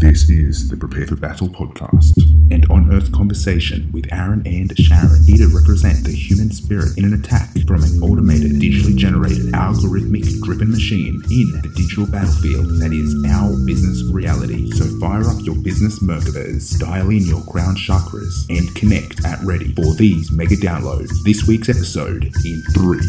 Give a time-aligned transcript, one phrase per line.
[0.00, 2.16] This is the Prepare for Battle podcast,
[2.50, 7.04] an on Earth conversation with Aaron and Sharon, here to represent the human spirit in
[7.04, 12.94] an attack from an automated, digitally generated, algorithmic driven machine in the digital battlefield that
[12.94, 14.70] is our business reality.
[14.70, 19.74] So fire up your business Merkabas, dial in your crown chakras, and connect at ready
[19.74, 21.12] for these mega downloads.
[21.24, 23.04] This week's episode in three,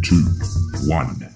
[0.00, 0.22] two,
[0.86, 1.35] one.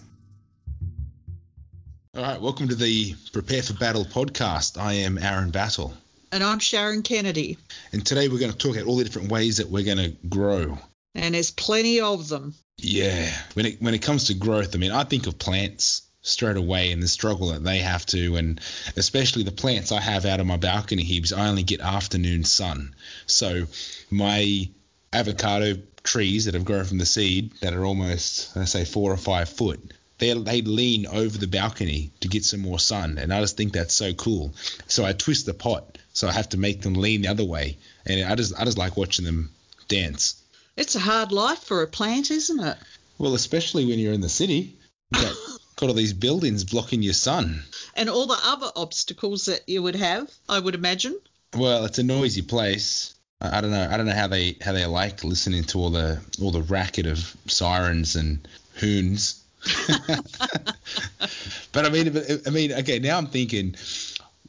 [2.21, 4.79] All right, welcome to the Prepare for Battle podcast.
[4.79, 5.95] I am Aaron Battle,
[6.31, 7.57] And I'm Sharon Kennedy.
[7.93, 10.15] and today we're going to talk about all the different ways that we're going to
[10.29, 10.77] grow.
[11.15, 12.53] And there's plenty of them.
[12.77, 16.59] Yeah, when it when it comes to growth, I mean, I think of plants straight
[16.59, 18.61] away and the struggle that they have to, and
[18.99, 21.33] especially the plants I have out on my balcony heaps.
[21.33, 22.95] I only get afternoon sun,
[23.25, 23.65] so
[24.11, 24.69] my
[25.11, 29.17] avocado trees that have grown from the seed that are almost, let's say, four or
[29.17, 29.81] five foot.
[30.21, 33.73] They, they lean over the balcony to get some more sun, and I just think
[33.73, 34.53] that's so cool.
[34.87, 37.79] So I twist the pot, so I have to make them lean the other way,
[38.05, 39.51] and I just I just like watching them
[39.89, 40.41] dance.
[40.77, 42.77] It's a hard life for a plant, isn't it?
[43.17, 44.77] Well, especially when you're in the city,
[45.13, 45.35] got,
[45.77, 47.63] got all these buildings blocking your sun.
[47.95, 51.19] And all the other obstacles that you would have, I would imagine.
[51.57, 53.15] Well, it's a noisy place.
[53.41, 53.89] I, I don't know.
[53.91, 57.07] I don't know how they how they like listening to all the all the racket
[57.07, 59.43] of sirens and hoons.
[61.73, 62.99] but I mean, but, I mean, okay.
[62.99, 63.75] Now I'm thinking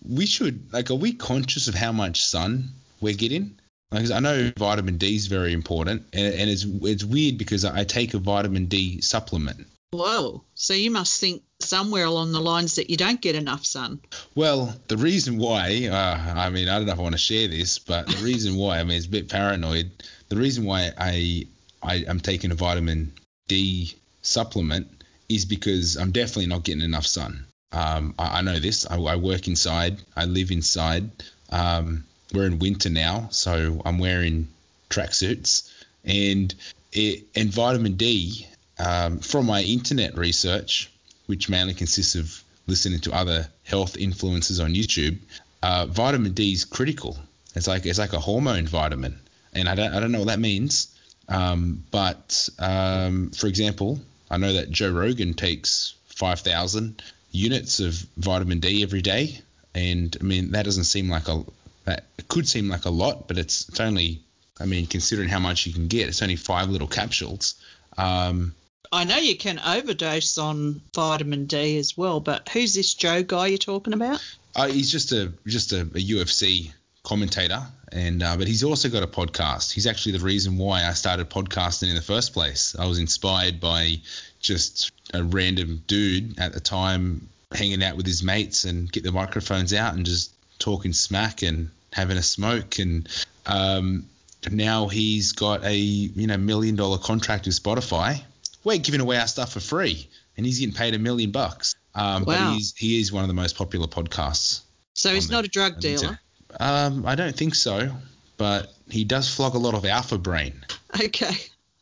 [0.08, 2.70] we should like, are we conscious of how much sun
[3.02, 3.60] we're getting?
[3.92, 7.84] Like, I know vitamin D is very important, and, and it's it's weird because I
[7.84, 9.68] take a vitamin D supplement.
[9.92, 10.44] Whoa.
[10.56, 14.00] So you must think somewhere along the lines that you don't get enough sun.
[14.36, 17.50] Well, the reason why, uh, I mean, I don't know if I want to share
[17.50, 19.92] this, but the reason why, I mean, it's a bit paranoid.
[20.30, 21.48] The reason why I,
[21.84, 23.12] I am taking a vitamin
[23.50, 25.01] D supplement
[25.36, 27.46] is because I'm definitely not getting enough sun.
[27.72, 28.86] Um, I, I know this.
[28.86, 29.98] I, I work inside.
[30.16, 31.10] I live inside.
[31.50, 34.48] Um, we're in winter now, so I'm wearing
[34.90, 35.70] tracksuits,
[36.06, 36.54] and
[36.92, 38.48] it, and vitamin D
[38.80, 40.90] um, from my internet research,
[41.26, 45.18] which mainly consists of listening to other health influencers on YouTube,
[45.64, 47.18] uh, vitamin D is critical.
[47.56, 49.20] It's like it's like a hormone vitamin,
[49.54, 50.96] and I don't I don't know what that means.
[51.28, 54.00] Um, but um, for example,
[54.32, 59.42] I know that Joe Rogan takes five thousand units of vitamin D every day,
[59.76, 61.44] and I mean that doesn't seem like a
[61.84, 64.22] that could seem like a lot, but it's it's only
[64.60, 67.56] I mean considering how much you can get, it's only five little capsules.
[67.98, 68.56] Um,
[68.90, 73.48] I know you can overdose on vitamin D as well, but who's this Joe guy
[73.48, 74.24] you're talking about?
[74.56, 76.72] Uh, he's just a just a, a UFC
[77.04, 79.72] commentator, and uh, but he's also got a podcast.
[79.72, 82.76] He's actually the reason why I started podcasting in the first place.
[82.78, 83.98] I was inspired by
[84.40, 89.12] just a random dude at the time hanging out with his mates and get the
[89.12, 93.10] microphones out and just talking smack and having a smoke and
[93.46, 94.06] um,
[94.50, 98.22] now he's got a you know million dollar contract with Spotify.
[98.64, 100.08] We're giving away our stuff for free,
[100.38, 101.76] and he's getting paid a million bucks.
[101.94, 102.50] Um, Wow.
[102.52, 104.62] But he's, he is one of the most popular podcasts.
[104.94, 106.20] So he's the- not a drug dealer.
[106.60, 107.92] Um, I don't think so,
[108.38, 110.54] but he does flog a lot of alpha brain,
[111.00, 111.36] Okay.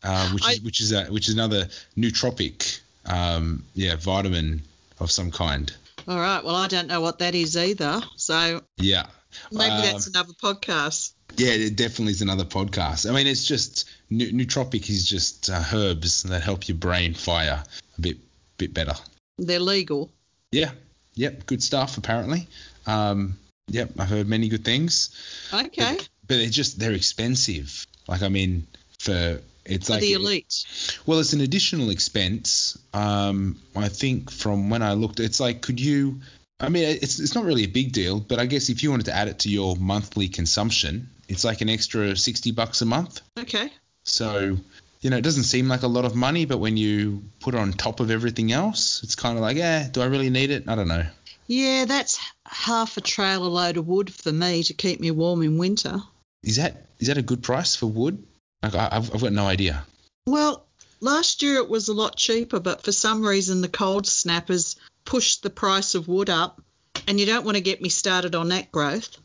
[0.03, 4.61] uh, which is I- which is a, which is another nootropic, um, yeah, vitamin
[4.99, 5.71] of some kind.
[6.07, 6.43] All right.
[6.43, 8.01] Well, I don't know what that is either.
[8.15, 9.07] So Yeah.
[9.51, 11.11] maybe Um, that's another podcast.
[11.37, 13.07] Yeah, it definitely is another podcast.
[13.09, 17.63] I mean, it's just nootropic is just uh, herbs that help your brain fire
[17.97, 18.17] a bit
[18.57, 18.95] bit better.
[19.37, 20.11] They're legal.
[20.51, 20.71] Yeah,
[21.15, 22.47] yep, good stuff apparently.
[22.87, 23.37] Um,
[23.69, 25.09] yep, I've heard many good things,
[25.53, 25.97] Okay.
[26.27, 27.85] but they're just they're expensive.
[28.07, 28.67] Like I mean,
[28.99, 30.65] for it's For like the elite.
[31.05, 32.77] well, it's an additional expense.
[32.93, 36.21] Um, I think from when I looked, it's like could you?
[36.59, 39.05] I mean, it's it's not really a big deal, but I guess if you wanted
[39.05, 43.21] to add it to your monthly consumption, it's like an extra sixty bucks a month.
[43.39, 43.71] Okay.
[44.03, 44.57] So,
[45.01, 47.59] you know, it doesn't seem like a lot of money, but when you put it
[47.59, 50.67] on top of everything else, it's kind of like, eh, do I really need it?
[50.67, 51.05] I don't know.
[51.49, 55.57] Yeah, that's half a trailer load of wood for me to keep me warm in
[55.57, 55.99] winter.
[56.43, 58.23] Is that is that a good price for wood?
[58.61, 59.83] Like, I, I've, I've got no idea.
[60.27, 60.67] Well,
[61.01, 64.75] last year it was a lot cheaper, but for some reason the cold snappers
[65.05, 66.61] pushed the price of wood up,
[67.07, 69.17] and you don't want to get me started on that growth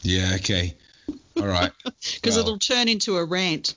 [0.00, 0.74] Yeah, okay.
[1.36, 1.72] All right.
[1.84, 3.74] because Well, it'll turn into a rant.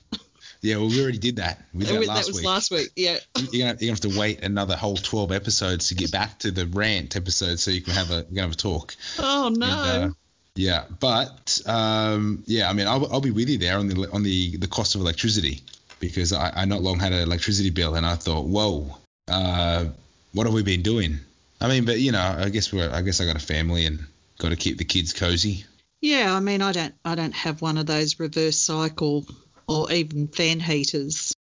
[0.64, 1.62] Yeah, well, we already did that.
[1.74, 2.46] We did that that last was week.
[2.46, 2.88] last week.
[2.96, 3.18] Yeah.
[3.36, 6.50] You're gonna, you're gonna have to wait another whole 12 episodes to get back to
[6.50, 8.96] the rant episode so you can have a you can have a talk.
[9.18, 9.66] Oh no.
[9.66, 10.14] And, uh,
[10.54, 14.22] yeah, but um, yeah, I mean, I'll, I'll be with you there on the on
[14.22, 15.60] the, the cost of electricity
[16.00, 18.96] because I, I not long had an electricity bill and I thought, whoa,
[19.28, 19.84] uh,
[20.32, 21.18] what have we been doing?
[21.60, 24.02] I mean, but you know, I guess we're I guess I got a family and
[24.38, 25.66] got to keep the kids cozy.
[26.00, 29.26] Yeah, I mean, I don't, I don't have one of those reverse cycle
[29.66, 31.34] or even fan heaters.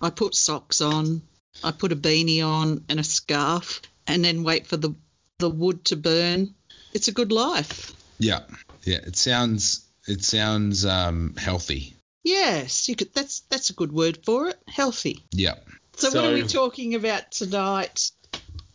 [0.00, 1.22] I put socks on,
[1.62, 4.94] I put a beanie on and a scarf, and then wait for the
[5.38, 6.54] the wood to burn.
[6.92, 7.92] It's a good life.
[8.18, 8.40] Yeah,
[8.82, 8.98] yeah.
[8.98, 11.94] It sounds it sounds um, healthy.
[12.24, 13.14] Yes, you could.
[13.14, 14.58] That's that's a good word for it.
[14.66, 15.24] Healthy.
[15.32, 15.54] Yeah.
[15.96, 18.10] So, So- what are we talking about tonight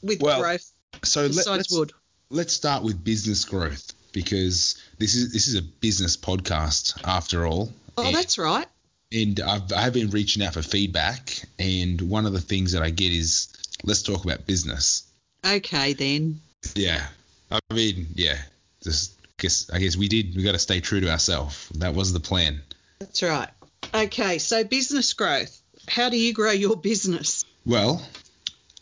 [0.01, 0.71] with Well, growth
[1.03, 1.94] So let, besides let's wood?
[2.29, 7.71] let's start with business growth because this is this is a business podcast after all.
[7.97, 8.67] Oh, and, that's right.
[9.13, 12.81] And I've I have been reaching out for feedback, and one of the things that
[12.81, 15.04] I get is let's talk about business.
[15.45, 16.39] Okay then.
[16.75, 17.06] Yeah,
[17.51, 18.38] I mean, yeah,
[18.83, 20.36] just guess I guess we did.
[20.36, 21.69] We got to stay true to ourselves.
[21.75, 22.62] That was the plan.
[23.00, 23.50] That's right.
[23.94, 25.62] Okay, so business growth.
[25.88, 27.44] How do you grow your business?
[27.66, 28.01] Well,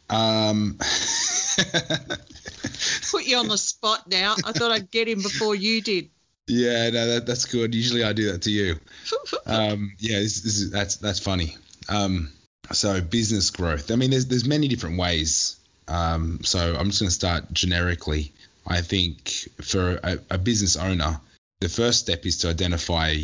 [0.10, 0.78] um,
[3.12, 4.36] Put you on the spot now.
[4.44, 6.10] I thought I'd get him before you did.
[6.48, 7.74] Yeah, no, that, that's good.
[7.74, 8.76] Usually I do that to you.
[9.46, 11.58] Um, yeah, this, this is that's that's funny.
[11.90, 12.32] Um,
[12.72, 13.92] so business growth.
[13.92, 15.58] I mean, there's there's many different ways.
[15.88, 18.32] Um, so I'm just going to start generically.
[18.66, 19.30] I think
[19.62, 21.20] for a, a business owner,
[21.60, 23.16] the first step is to identify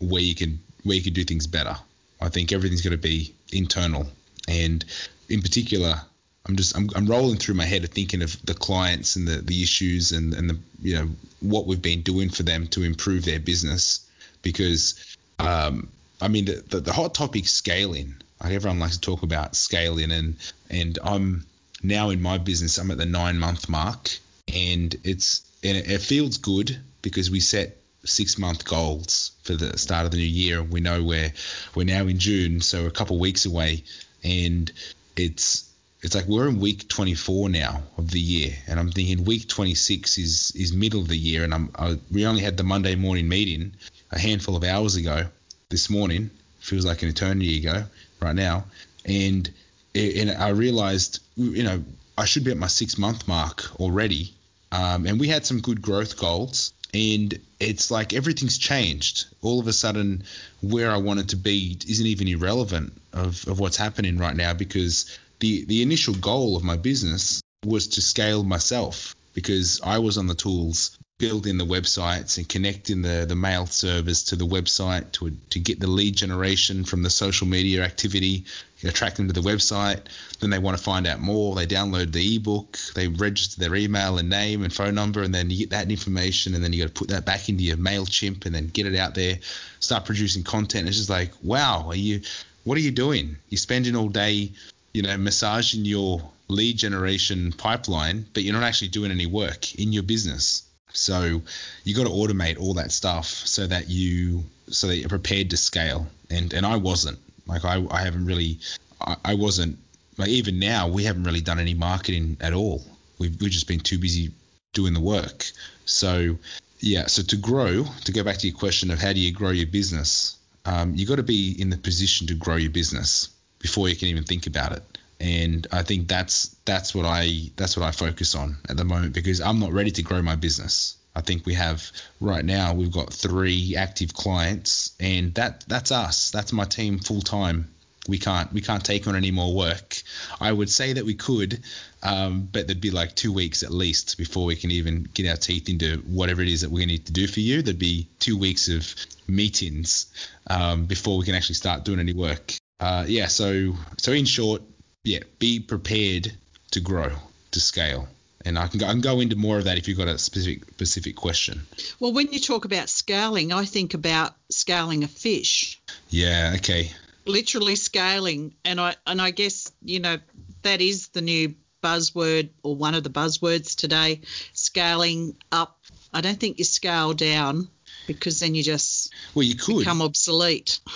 [0.00, 1.76] where you can where you can do things better.
[2.20, 4.06] I think everything's going to be internal,
[4.48, 4.84] and
[5.28, 6.00] in particular,
[6.46, 9.36] I'm just I'm, I'm rolling through my head of thinking of the clients and the,
[9.36, 11.08] the issues and, and the you know
[11.40, 14.08] what we've been doing for them to improve their business
[14.42, 15.88] because um,
[16.20, 18.16] I mean the, the, the hot topic scaling.
[18.42, 20.36] Like everyone likes to talk about scaling and
[20.68, 21.46] and I'm
[21.82, 24.10] now in my business I'm at the nine month mark
[24.52, 29.78] and it's and it, it feels good because we set six month goals for the
[29.78, 30.60] start of the new year.
[30.60, 31.32] And we know we're
[31.74, 33.84] we're now in June so a couple of weeks away
[34.22, 34.70] and
[35.16, 35.70] it's
[36.04, 40.18] it's like we're in week 24 now of the year, and I'm thinking week 26
[40.18, 43.26] is is middle of the year, and I'm I, we only had the Monday morning
[43.26, 43.72] meeting
[44.12, 45.26] a handful of hours ago
[45.70, 46.30] this morning.
[46.60, 47.84] Feels like an eternity ago
[48.20, 48.66] right now,
[49.06, 49.50] and
[49.94, 51.82] and I realized you know
[52.18, 54.34] I should be at my six month mark already,
[54.72, 56.74] um, and we had some good growth goals.
[56.92, 59.24] And it's like everything's changed.
[59.42, 60.22] All of a sudden,
[60.60, 65.18] where I wanted to be isn't even irrelevant of, of what's happening right now because
[65.44, 70.26] the the initial goal of my business was to scale myself because I was on
[70.26, 75.30] the tools building the websites and connecting the, the mail service to the website to,
[75.50, 78.44] to get the lead generation from the social media activity,
[78.82, 80.00] attract them to the website.
[80.40, 81.54] Then they want to find out more.
[81.54, 85.50] They download the ebook, they register their email and name and phone number, and then
[85.50, 88.46] you get that information, and then you got to put that back into your MailChimp
[88.46, 89.38] and then get it out there,
[89.78, 90.88] start producing content.
[90.88, 92.22] It's just like, wow, are you,
[92.64, 93.36] what are you doing?
[93.50, 94.52] You're spending all day
[94.94, 99.92] you know, massaging your lead generation pipeline, but you're not actually doing any work in
[99.92, 100.62] your business.
[100.92, 101.42] So
[101.82, 105.56] you got to automate all that stuff so that you so that you're prepared to
[105.56, 106.06] scale.
[106.30, 108.60] And and I wasn't like I, I haven't really
[109.00, 109.78] I, I wasn't
[110.16, 112.82] like even now we haven't really done any marketing at all.
[113.18, 114.30] We've we've just been too busy
[114.72, 115.44] doing the work.
[115.84, 116.38] So
[116.78, 119.50] yeah, so to grow, to go back to your question of how do you grow
[119.50, 123.33] your business, um, you got to be in the position to grow your business
[123.64, 124.82] before you can even think about it.
[125.18, 129.14] And I think that's that's what I that's what I focus on at the moment
[129.14, 130.98] because I'm not ready to grow my business.
[131.16, 131.90] I think we have
[132.20, 136.30] right now we've got three active clients and that that's us.
[136.30, 137.70] That's my team full time.
[138.06, 139.96] We can't we can't take on any more work.
[140.38, 141.60] I would say that we could,
[142.02, 145.38] um, but there'd be like two weeks at least before we can even get our
[145.38, 147.62] teeth into whatever it is that we need to do for you.
[147.62, 148.94] There'd be two weeks of
[149.26, 150.12] meetings
[150.48, 154.62] um, before we can actually start doing any work uh, yeah, so so in short,
[155.04, 156.32] yeah, be prepared
[156.72, 157.10] to grow,
[157.52, 158.08] to scale,
[158.44, 160.18] and I can go, I can go into more of that if you've got a
[160.18, 161.62] specific specific question.
[162.00, 166.90] Well, when you talk about scaling, I think about scaling a fish, Yeah, okay,
[167.26, 170.18] literally scaling, and I and I guess you know
[170.62, 174.22] that is the new buzzword or one of the buzzwords today.
[174.52, 175.78] Scaling up.
[176.12, 177.68] I don't think you scale down
[178.06, 179.78] because then you just well you could.
[179.78, 180.80] become obsolete.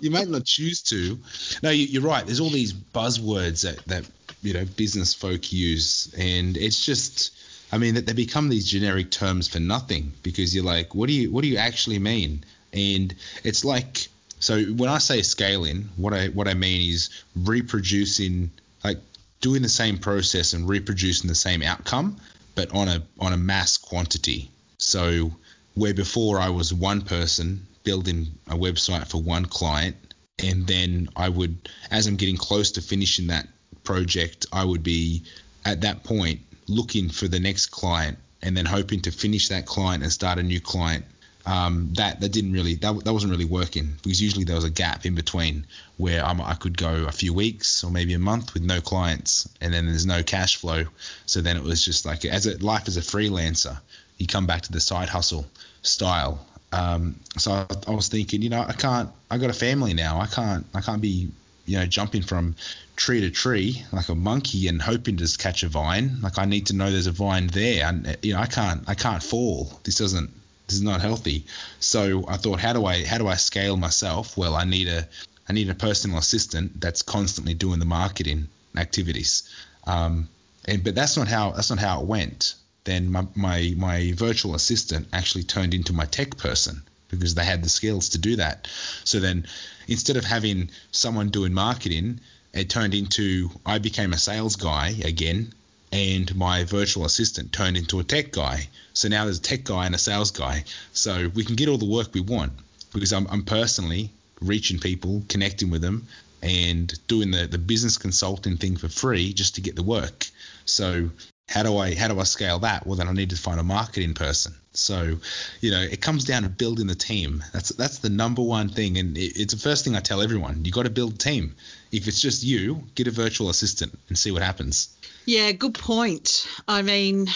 [0.00, 1.18] you might not choose to.
[1.62, 2.24] No, you, you're right.
[2.24, 4.08] There's all these buzzwords that that
[4.42, 7.32] you know business folk use, and it's just.
[7.72, 11.12] I mean, that they become these generic terms for nothing because you're like, what do
[11.12, 12.44] you what do you actually mean?
[12.72, 14.06] And it's like,
[14.38, 18.52] so when I say scaling, what I what I mean is reproducing,
[18.84, 18.98] like
[19.40, 22.18] doing the same process and reproducing the same outcome,
[22.54, 24.50] but on a on a mass quantity.
[24.84, 25.32] So
[25.74, 29.96] where before I was one person building a website for one client,
[30.38, 33.48] and then I would, as I'm getting close to finishing that
[33.82, 35.24] project, I would be
[35.64, 40.02] at that point looking for the next client and then hoping to finish that client
[40.02, 41.04] and start a new client.
[41.46, 44.70] Um, that that didn't really that, that wasn't really working because usually there was a
[44.70, 45.66] gap in between
[45.98, 49.46] where I'm, I could go a few weeks or maybe a month with no clients
[49.60, 50.84] and then there's no cash flow.
[51.26, 53.78] So then it was just like as a life as a freelancer
[54.18, 55.46] you come back to the side hustle
[55.82, 59.94] style um, so I, I was thinking you know I can't I got a family
[59.94, 61.30] now I can't I can't be
[61.66, 62.56] you know jumping from
[62.96, 66.66] tree to tree like a monkey and hoping to catch a vine like I need
[66.66, 69.98] to know there's a vine there and you know I can't I can't fall this
[69.98, 70.30] doesn't
[70.66, 71.44] this is not healthy.
[71.80, 74.36] So I thought, how do I how do I scale myself?
[74.36, 75.06] Well, I need a
[75.48, 79.48] I need a personal assistant that's constantly doing the marketing activities.
[79.86, 80.28] Um,
[80.64, 82.54] and but that's not how that's not how it went.
[82.84, 87.62] Then my, my my virtual assistant actually turned into my tech person because they had
[87.62, 88.68] the skills to do that.
[89.04, 89.46] So then
[89.88, 92.20] instead of having someone doing marketing,
[92.52, 95.52] it turned into I became a sales guy again
[95.92, 98.68] and my virtual assistant turned into a tech guy.
[98.94, 100.64] So now there's a tech guy and a sales guy.
[100.92, 102.52] So we can get all the work we want
[102.92, 104.10] because I'm, I'm personally
[104.40, 106.08] reaching people, connecting with them,
[106.42, 110.26] and doing the, the business consulting thing for free just to get the work.
[110.64, 111.10] So
[111.48, 112.86] how do I how do I scale that?
[112.86, 114.54] Well, then I need to find a marketing person.
[114.72, 115.18] So,
[115.60, 117.44] you know, it comes down to building the team.
[117.52, 120.64] That's that's the number one thing, and it, it's the first thing I tell everyone.
[120.64, 121.54] You got to build a team.
[121.92, 124.96] If it's just you, get a virtual assistant and see what happens.
[125.26, 126.46] Yeah, good point.
[126.66, 127.28] I mean,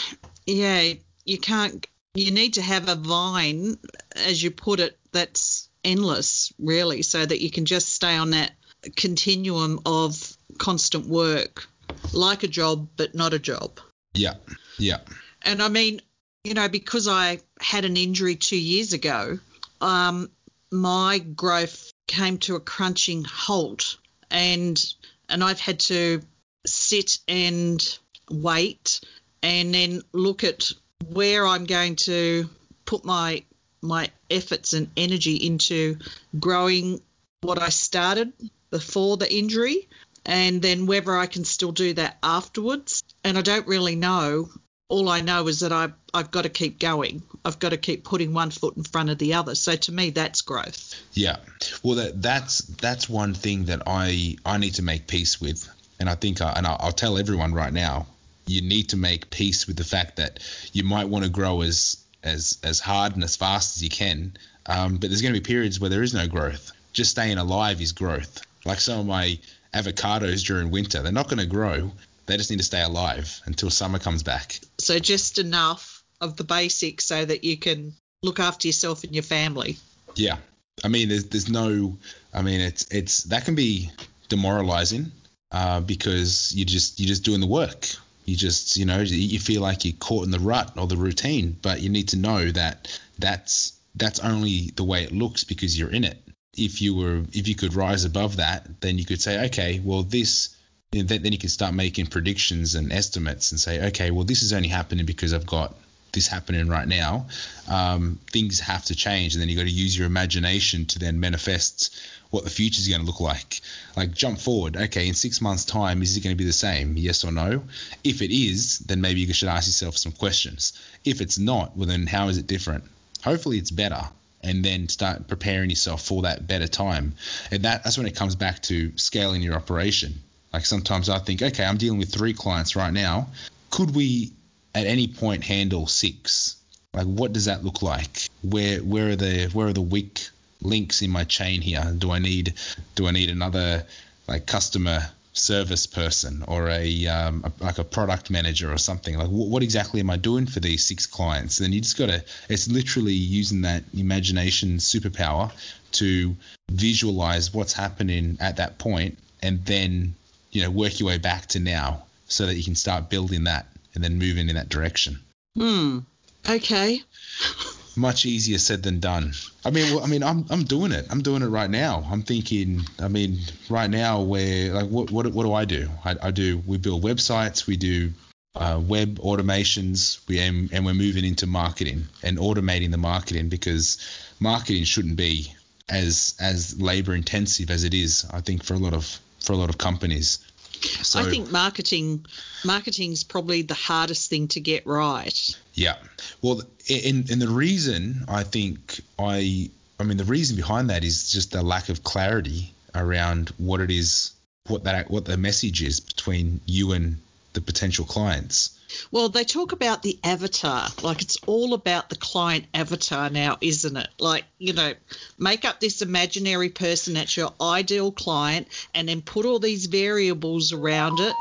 [0.47, 1.87] yeah, you can't.
[2.15, 3.79] You need to have a vine,
[4.17, 8.51] as you put it, that's endless, really, so that you can just stay on that
[8.97, 11.69] continuum of constant work,
[12.13, 13.79] like a job, but not a job.
[14.15, 14.35] Yeah,
[14.79, 14.99] yeah.
[15.43, 16.01] And I mean,
[16.45, 19.39] you know, because I had an injury two years ago,
[19.81, 20.31] um,
[20.71, 23.99] my growth came to a crunching halt,
[24.31, 24.83] and
[25.29, 26.23] and I've had to
[26.67, 27.99] sit and
[28.31, 29.01] wait
[29.43, 30.73] and then look at
[31.13, 32.49] where I'm going to
[32.85, 33.45] put my
[33.81, 35.99] my efforts and energy into
[36.39, 37.01] growing
[37.41, 38.33] what I started
[38.71, 39.89] before the injury
[40.29, 43.03] and then whether I can still do that afterwards.
[43.25, 44.51] And I don't really know.
[44.89, 47.23] All I know is that I, I've got to keep going.
[47.45, 49.55] I've got to keep putting one foot in front of the other.
[49.55, 50.95] So to me, that's growth.
[51.13, 51.39] Yeah.
[51.83, 55.69] Well, that, that's that's one thing that I I need to make peace with
[55.99, 58.07] and I think, I, and I'll, tell everyone right now,
[58.47, 60.41] you need to make peace with the fact that
[60.73, 64.37] you might want to grow as as as hard and as fast as you can,
[64.67, 66.73] um, but there's going to be periods where there is no growth.
[66.93, 68.41] Just staying alive is growth.
[68.65, 69.39] Like some of my
[69.75, 71.93] avocados during winter, they're not going to grow.
[72.27, 74.61] They just need to stay alive until summer comes back.
[74.79, 79.23] So just enough of the basics so that you can look after yourself and your
[79.23, 79.79] family.
[80.15, 80.37] Yeah,
[80.85, 81.97] I mean, there's there's no,
[82.33, 83.91] I mean, it's it's that can be
[84.29, 85.13] demoralizing
[85.53, 87.89] uh, because you just you're just doing the work.
[88.25, 91.57] You just you know you feel like you're caught in the rut or the routine,
[91.63, 95.91] but you need to know that that's that's only the way it looks because you're
[95.91, 96.19] in it.
[96.59, 100.03] If you were if you could rise above that, then you could say, okay, well
[100.03, 100.55] this
[100.91, 104.69] then, you can start making predictions and estimates and say, okay, well this is only
[104.69, 105.75] happening because I've got
[106.13, 107.27] this happening right now.
[107.69, 111.21] Um, things have to change, and then you've got to use your imagination to then
[111.21, 111.95] manifest
[112.31, 113.61] what the future is going to look like.
[113.97, 114.77] Like jump forward.
[114.77, 116.97] Okay, in six months' time, is it going to be the same?
[116.97, 117.63] Yes or no?
[118.05, 120.73] If it is, then maybe you should ask yourself some questions.
[121.05, 122.85] If it's not, well then how is it different?
[123.23, 124.09] Hopefully it's better.
[124.43, 127.15] And then start preparing yourself for that better time.
[127.51, 130.15] And that, that's when it comes back to scaling your operation.
[130.53, 133.29] Like sometimes I think, okay, I'm dealing with three clients right now.
[133.71, 134.33] Could we
[134.75, 136.57] at any point handle six?
[136.95, 138.29] Like what does that look like?
[138.43, 140.29] Where where are the where are the weak
[140.63, 141.85] links in my chain here?
[141.97, 142.55] Do I need
[142.95, 143.85] do I need another
[144.27, 145.01] like customer
[145.39, 149.17] service person or a, um, a, like a product manager or something.
[149.17, 151.61] Like what, what, exactly am i doing for these six clients?
[151.61, 155.53] And you just got to it's literally using that imagination superpower
[155.93, 156.37] to
[156.71, 160.15] visualize what's happening at that point and then
[160.51, 163.67] you know work your way back to now so that you can start building that
[163.95, 165.19] and then moving in that direction.
[165.57, 166.01] Hmm.
[166.49, 167.03] Okay
[167.99, 169.33] much easier said than done.
[169.65, 171.07] I mean, well, I mean, I'm I'm doing it.
[171.11, 172.07] I'm doing it right now.
[172.11, 172.83] I'm thinking.
[172.99, 173.39] I mean,
[173.69, 175.89] right now, where like what what what do I do?
[176.05, 176.63] I, I do.
[176.67, 177.67] We build websites.
[177.67, 178.13] We do
[178.55, 180.27] uh, web automations.
[180.29, 183.99] We aim, and we're moving into marketing and automating the marketing because
[184.41, 185.53] marketing shouldn't be
[185.89, 188.27] as as labor intensive as it is.
[188.31, 190.39] I think for a lot of for a lot of companies.
[190.85, 192.27] So, I think marketing
[192.65, 195.57] marketing is probably the hardest thing to get right.
[195.75, 195.97] Yeah.
[196.43, 201.33] Well, and, and the reason I think I I mean the reason behind that is
[201.33, 204.33] just the lack of clarity around what it is
[204.67, 207.19] what that what the message is between you and
[207.59, 208.79] the potential clients.
[209.11, 210.87] Well, they talk about the avatar.
[211.03, 214.09] Like it's all about the client avatar now, isn't it?
[214.21, 214.95] Like, you know,
[215.39, 220.73] make up this imaginary person that's your ideal client and then put all these variables
[220.73, 221.35] around it.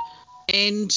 [0.51, 0.91] And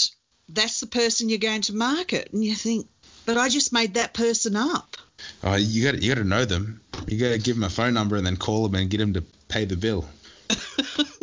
[0.49, 2.31] that's the person you're going to market.
[2.33, 2.89] And you think,
[3.27, 4.97] but I just made that person up.
[5.45, 6.81] Oh, you got you got to know them.
[7.07, 9.12] You got to give them a phone number and then call them and get them
[9.12, 10.09] to pay the bill.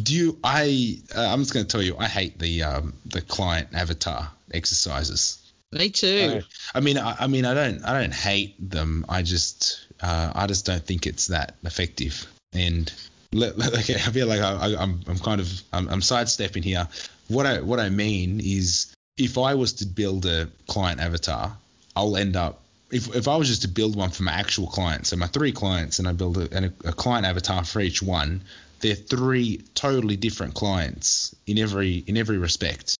[0.00, 0.38] Do you?
[0.42, 4.30] I uh, I'm just going to tell you, I hate the um, the client avatar
[4.52, 5.38] exercises.
[5.72, 6.42] Me too.
[6.74, 9.04] I, I mean, I, I, mean, I don't I don't hate them.
[9.08, 12.26] I just uh, I just don't think it's that effective.
[12.52, 12.92] And
[13.34, 16.88] okay, I feel like I, am I'm, I'm kind of I'm, I'm sidestepping here.
[17.28, 21.56] What I what I mean is, if I was to build a client avatar,
[21.96, 25.08] I'll end up if, if I was just to build one for my actual clients,
[25.08, 28.42] so my three clients, and I build a, a, a client avatar for each one,
[28.82, 32.96] they're three totally different clients in every in every respect.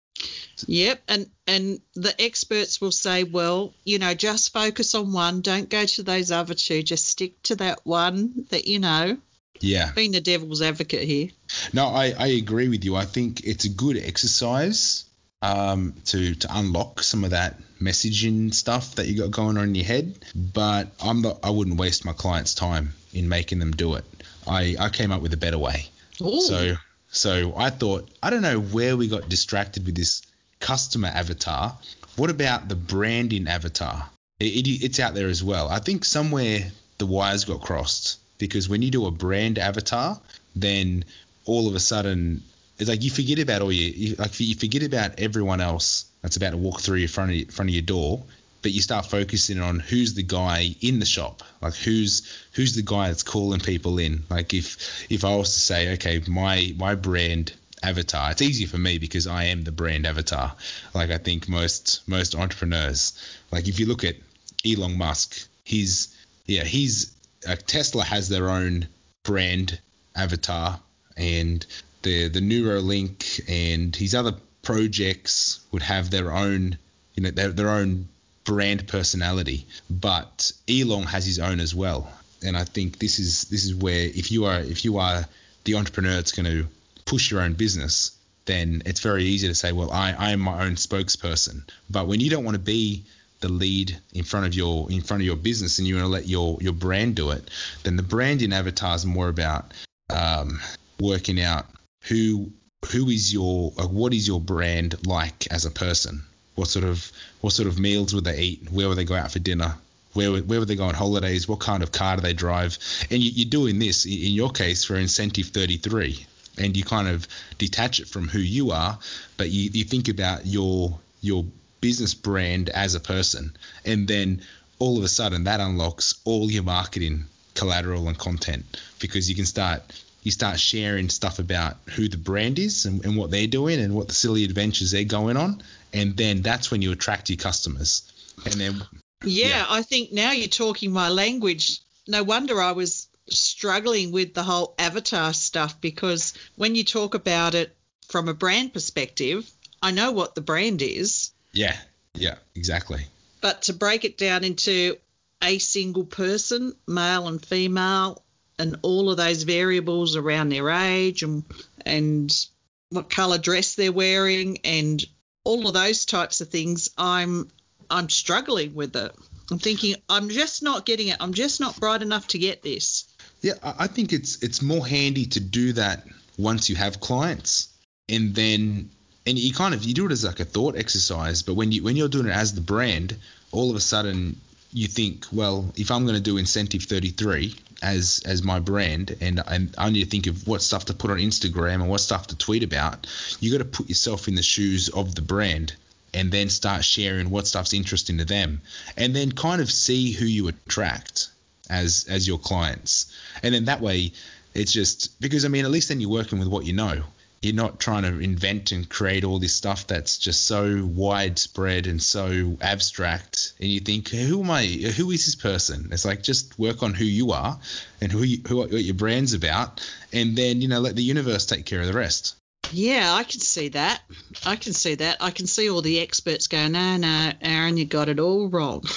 [0.66, 5.40] Yep, and and the experts will say, well, you know, just focus on one.
[5.40, 6.82] Don't go to those other two.
[6.82, 9.18] Just stick to that one that you know.
[9.60, 9.92] Yeah.
[9.94, 11.28] Being the devil's advocate here.
[11.72, 12.96] No, I, I agree with you.
[12.96, 15.04] I think it's a good exercise
[15.40, 19.74] um, to to unlock some of that messaging stuff that you got going on in
[19.74, 20.18] your head.
[20.34, 21.40] But I'm not.
[21.42, 24.04] I wouldn't waste my clients' time in making them do it.
[24.46, 25.86] I, I came up with a better way.
[26.20, 26.40] Ooh.
[26.40, 26.74] So
[27.10, 30.22] so I thought I don't know where we got distracted with this
[30.60, 31.76] customer avatar.
[32.16, 34.08] What about the branding avatar?
[34.40, 35.68] It, it, it's out there as well.
[35.68, 36.60] I think somewhere
[36.98, 40.20] the wires got crossed because when you do a brand avatar,
[40.54, 41.04] then
[41.44, 42.42] all of a sudden
[42.78, 46.36] it's like you forget about all your you, like you forget about everyone else that's
[46.36, 48.24] about to walk through your front of, front of your door
[48.62, 51.42] but you start focusing on who's the guy in the shop.
[51.60, 54.24] Like who's who's the guy that's calling people in?
[54.30, 57.52] Like if if i was to say okay my my brand
[57.82, 60.54] avatar it's easier for me because i am the brand avatar.
[60.94, 63.12] Like i think most most entrepreneurs
[63.50, 64.16] like if you look at
[64.64, 66.16] elon musk he's
[66.46, 67.16] yeah he's
[67.48, 68.86] uh, tesla has their own
[69.24, 69.80] brand
[70.14, 70.78] avatar
[71.16, 71.66] and
[72.02, 76.78] the the neuralink and his other projects would have their own
[77.14, 78.08] you know their, their own
[78.44, 82.12] brand personality, but Elon has his own as well.
[82.44, 85.24] And I think this is this is where if you are if you are
[85.64, 86.66] the entrepreneur that's going to
[87.04, 90.64] push your own business, then it's very easy to say, well, I, I am my
[90.64, 91.62] own spokesperson.
[91.88, 93.04] But when you don't want to be
[93.40, 96.08] the lead in front of your in front of your business and you want to
[96.08, 97.48] let your your brand do it,
[97.84, 99.72] then the branding avatar is more about
[100.10, 100.60] um,
[101.00, 101.66] working out
[102.02, 102.50] who
[102.90, 106.22] who is your what is your brand like as a person
[106.54, 107.10] what sort of
[107.40, 108.70] what sort of meals would they eat?
[108.70, 109.74] Where would they go out for dinner?
[110.12, 111.48] Where would, where would they go on holidays?
[111.48, 112.78] What kind of car do they drive?
[113.10, 116.26] And you, are doing this in your case for incentive 33,
[116.58, 118.98] and you kind of detach it from who you are,
[119.38, 121.44] but you, you think about your your
[121.80, 124.42] business brand as a person, and then
[124.78, 128.64] all of a sudden that unlocks all your marketing collateral and content
[128.98, 129.82] because you can start
[130.22, 133.94] you start sharing stuff about who the brand is and, and, what they're doing and
[133.94, 138.10] what the silly adventures they're going on and then that's when you attract your customers.
[138.44, 138.82] And then
[139.24, 141.80] yeah, yeah, I think now you're talking my language.
[142.08, 147.54] No wonder I was struggling with the whole avatar stuff because when you talk about
[147.54, 147.76] it
[148.08, 151.30] from a brand perspective, I know what the brand is.
[151.52, 151.76] Yeah,
[152.14, 153.06] yeah, exactly.
[153.40, 154.96] But to break it down into
[155.42, 158.22] a single person, male and female,
[158.58, 161.44] and all of those variables around their age and
[161.84, 162.46] and
[162.90, 165.04] what color dress they're wearing and
[165.44, 167.50] all of those types of things, I'm
[167.90, 169.12] I'm struggling with it.
[169.50, 171.16] I'm thinking I'm just not getting it.
[171.20, 173.08] I'm just not bright enough to get this.
[173.40, 176.06] Yeah, I think it's it's more handy to do that
[176.38, 177.68] once you have clients,
[178.08, 178.90] and then
[179.26, 181.42] and you kind of you do it as like a thought exercise.
[181.42, 183.16] But when you when you're doing it as the brand,
[183.50, 184.40] all of a sudden
[184.72, 189.42] you think, well, if I'm going to do incentive 33, as as my brand and,
[189.46, 192.28] and I need to think of what stuff to put on Instagram and what stuff
[192.28, 193.06] to tweet about,
[193.40, 195.74] you got to put yourself in the shoes of the brand
[196.14, 198.60] and then start sharing what stuff's interesting to them
[198.96, 201.30] and then kind of see who you attract
[201.68, 203.12] as as your clients.
[203.42, 204.12] And then that way
[204.54, 207.02] it's just because I mean at least then you're working with what you know
[207.42, 212.00] you're not trying to invent and create all this stuff that's just so widespread and
[212.00, 215.88] so abstract and you think who am i who is this person?
[215.90, 217.58] It's like just work on who you are
[218.00, 221.44] and who, you, who what your brand's about and then you know let the universe
[221.46, 222.36] take care of the rest.
[222.70, 224.00] Yeah i can see that.
[224.46, 225.16] I can see that.
[225.20, 228.84] I can see all the experts go no no aaron you got it all wrong.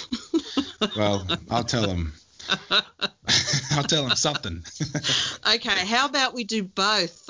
[0.96, 2.14] Well i'll tell them
[3.72, 4.64] I'll tell him something.
[5.56, 7.30] okay, how about we do both?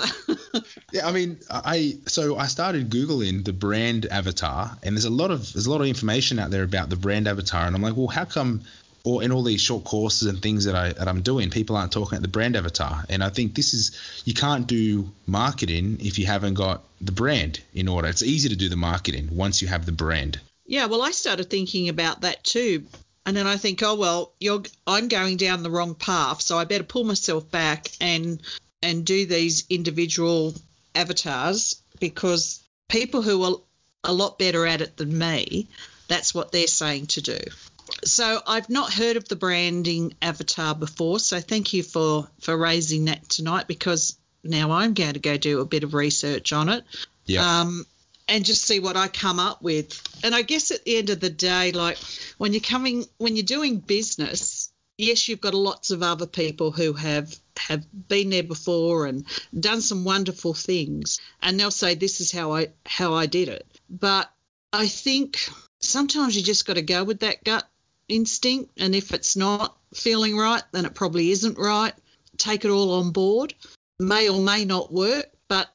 [0.92, 5.32] yeah, I mean, I so I started googling the brand avatar, and there's a lot
[5.32, 7.96] of there's a lot of information out there about the brand avatar, and I'm like,
[7.96, 8.62] well, how come?
[9.08, 11.92] Or in all these short courses and things that I that I'm doing, people aren't
[11.92, 16.18] talking about the brand avatar, and I think this is you can't do marketing if
[16.18, 18.08] you haven't got the brand in order.
[18.08, 20.40] It's easy to do the marketing once you have the brand.
[20.66, 22.86] Yeah, well, I started thinking about that too.
[23.26, 26.66] And then I think, oh well, you're I'm going down the wrong path, so I
[26.66, 28.42] better pull myself back and
[28.82, 30.54] and do these individual
[30.94, 33.56] avatars because people who are
[34.04, 35.68] a lot better at it than me,
[36.08, 37.40] that's what they're saying to do.
[38.04, 43.06] So I've not heard of the branding avatar before, so thank you for for raising
[43.06, 46.84] that tonight because now I'm going to go do a bit of research on it.
[47.26, 47.62] Yeah.
[47.62, 47.86] Um,
[48.28, 50.02] and just see what I come up with.
[50.24, 51.98] And I guess at the end of the day, like
[52.38, 56.94] when you're coming, when you're doing business, yes, you've got lots of other people who
[56.94, 59.26] have have been there before and
[59.58, 63.66] done some wonderful things, and they'll say this is how I how I did it.
[63.90, 64.32] But
[64.74, 65.50] I think
[65.82, 67.68] sometimes you just got to go with that gut
[68.08, 71.94] instinct, and if it's not feeling right, then it probably isn't right.
[72.38, 73.54] Take it all on board.
[74.00, 75.70] May or may not work, but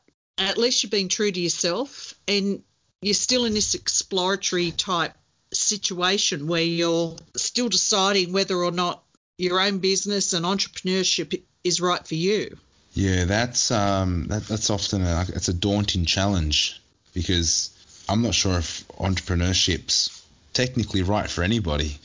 [0.48, 2.62] at least you're being true to yourself and
[3.02, 5.12] you're still in this exploratory type
[5.52, 9.02] situation where you're still deciding whether or not
[9.38, 12.56] your own business and entrepreneurship is right for you.
[12.92, 16.80] Yeah, that's um, that, that's often a, it's a daunting challenge
[17.14, 17.70] because
[18.08, 21.96] I'm not sure if entrepreneurship's technically right for anybody.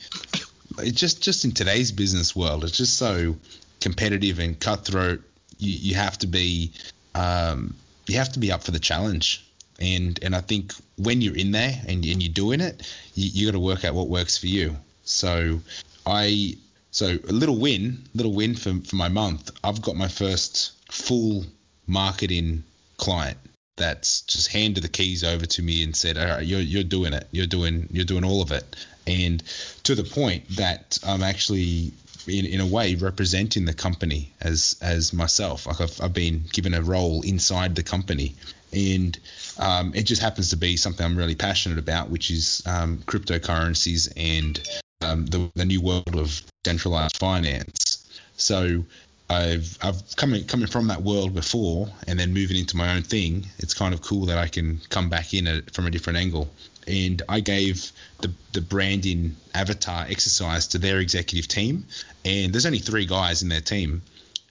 [0.78, 3.36] It just just in today's business world, it's just so
[3.80, 5.22] competitive and cutthroat.
[5.58, 6.72] You, you have to be
[7.14, 7.74] um,
[8.08, 9.42] you have to be up for the challenge.
[9.78, 12.82] And and I think when you're in there and, and you're doing it,
[13.14, 14.76] you, you got to work out what works for you.
[15.04, 15.60] So
[16.06, 16.56] I
[16.90, 19.50] so a little win, little win for, for my month.
[19.62, 21.44] I've got my first full
[21.86, 22.64] marketing
[22.96, 23.36] client
[23.76, 27.12] that's just handed the keys over to me and said, "All right, you're you're doing
[27.12, 27.28] it.
[27.30, 28.64] You're doing you're doing all of it."
[29.06, 29.42] And
[29.84, 31.92] to the point that I'm actually
[32.28, 35.66] in, in a way representing the company as as myself.
[35.66, 38.34] Like I've, I've been given a role inside the company,
[38.72, 39.18] and
[39.58, 44.12] um, it just happens to be something I'm really passionate about, which is um, cryptocurrencies
[44.16, 44.60] and
[45.02, 48.08] um, the, the new world of centralized finance.
[48.36, 48.84] So
[49.28, 53.46] I've I've coming coming from that world before, and then moving into my own thing.
[53.58, 56.48] It's kind of cool that I can come back in it from a different angle.
[56.86, 61.86] And I gave the the branding avatar exercise to their executive team,
[62.24, 64.02] and there's only three guys in their team,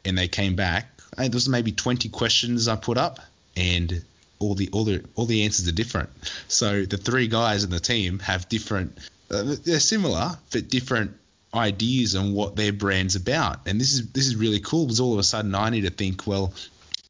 [0.04, 0.90] and they came back.
[1.18, 3.20] And there was maybe 20 questions I put up,
[3.56, 4.04] and
[4.40, 6.10] all the all the all the answers are different.
[6.48, 8.98] So the three guys in the team have different.
[9.32, 11.18] Uh, they're similar, but different
[11.54, 13.62] ideas on what their brand's about.
[13.66, 15.90] And this is this is really cool because all of a sudden I need to
[15.90, 16.54] think, well,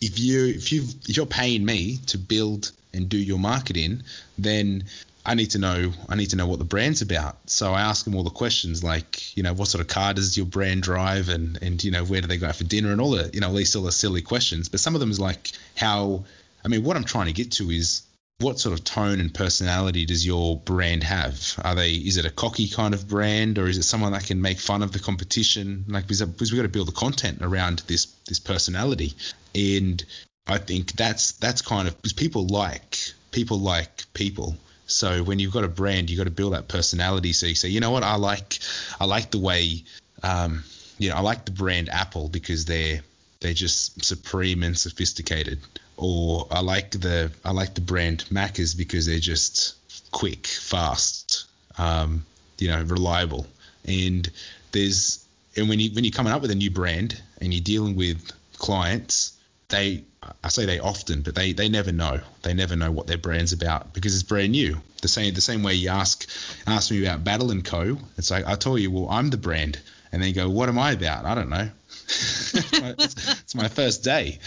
[0.01, 4.03] if you if you if you're paying me to build and do your marketing,
[4.37, 4.85] then
[5.25, 7.37] I need to know I need to know what the brand's about.
[7.49, 10.37] So I ask them all the questions like, you know, what sort of car does
[10.37, 13.01] your brand drive and and you know, where do they go out for dinner and
[13.01, 14.69] all the, you know, these sort of silly questions.
[14.69, 16.25] But some of them is like how
[16.63, 18.03] I mean, what I'm trying to get to is
[18.39, 21.59] what sort of tone and personality does your brand have?
[21.63, 24.41] Are they is it a cocky kind of brand or is it someone that can
[24.41, 25.85] make fun of the competition?
[25.87, 29.13] Like because we've got to build the content around this this personality.
[29.55, 30.03] And
[30.47, 32.97] I think that's that's kind of because people like
[33.31, 34.55] people like people.
[34.87, 37.33] So when you've got a brand, you've got to build that personality.
[37.33, 38.59] So you say, you know what, I like
[38.99, 39.83] I like the way
[40.23, 40.63] um,
[40.97, 43.01] you know, I like the brand Apple because they're
[43.41, 45.59] they're just supreme and sophisticated
[45.97, 49.75] or I like the I like the brand Macca's because they're just
[50.11, 52.25] quick, fast, um,
[52.57, 53.47] you know, reliable.
[53.85, 54.29] And
[54.71, 57.95] there's and when you when you're coming up with a new brand and you're dealing
[57.95, 59.34] with clients,
[59.69, 60.03] they
[60.43, 62.19] I say they often, but they they never know.
[62.41, 64.81] They never know what their brand's about because it's brand new.
[65.01, 66.27] The same the same way you ask
[66.65, 67.97] ask me about Battle and Co.
[68.17, 69.79] It's like I tell you, well, I'm the brand,
[70.11, 71.25] and then you go, what am I about?
[71.25, 71.69] I don't know.
[72.07, 74.39] it's, it's, my first day.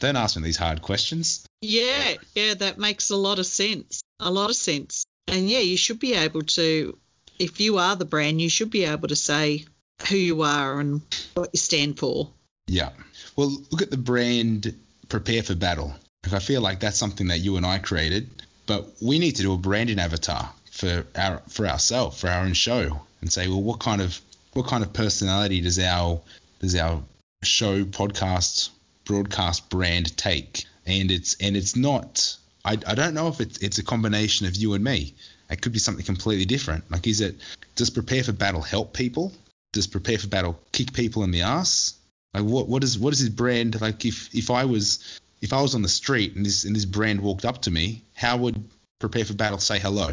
[0.00, 1.46] Don't ask me these hard questions.
[1.60, 4.02] Yeah, yeah, that makes a lot of sense.
[4.20, 5.04] A lot of sense.
[5.28, 6.98] And yeah, you should be able to,
[7.38, 9.64] if you are the brand, you should be able to say
[10.08, 11.02] who you are and
[11.34, 12.30] what you stand for.
[12.66, 12.90] Yeah.
[13.36, 14.74] Well, look at the brand
[15.08, 15.94] Prepare for Battle.
[16.30, 18.28] I feel like that's something that you and I created,
[18.66, 22.54] but we need to do a branding avatar for our for ourselves, for our own
[22.54, 24.20] show, and say, well, what kind of
[24.52, 26.20] what kind of personality does our
[26.60, 27.02] does our
[27.42, 28.70] show, podcast,
[29.04, 30.64] broadcast brand take?
[30.86, 32.36] And it's and it's not.
[32.64, 35.14] I, I don't know if it's it's a combination of you and me.
[35.50, 36.90] It could be something completely different.
[36.90, 37.36] Like, is it
[37.74, 39.32] does prepare for battle help people?
[39.72, 41.94] Does prepare for battle kick people in the ass?
[42.34, 43.80] Like what what is what is his brand?
[43.80, 46.84] Like if if I was if I was on the street and this and this
[46.86, 48.62] brand walked up to me, how would
[48.98, 50.12] prepare for battle say hello?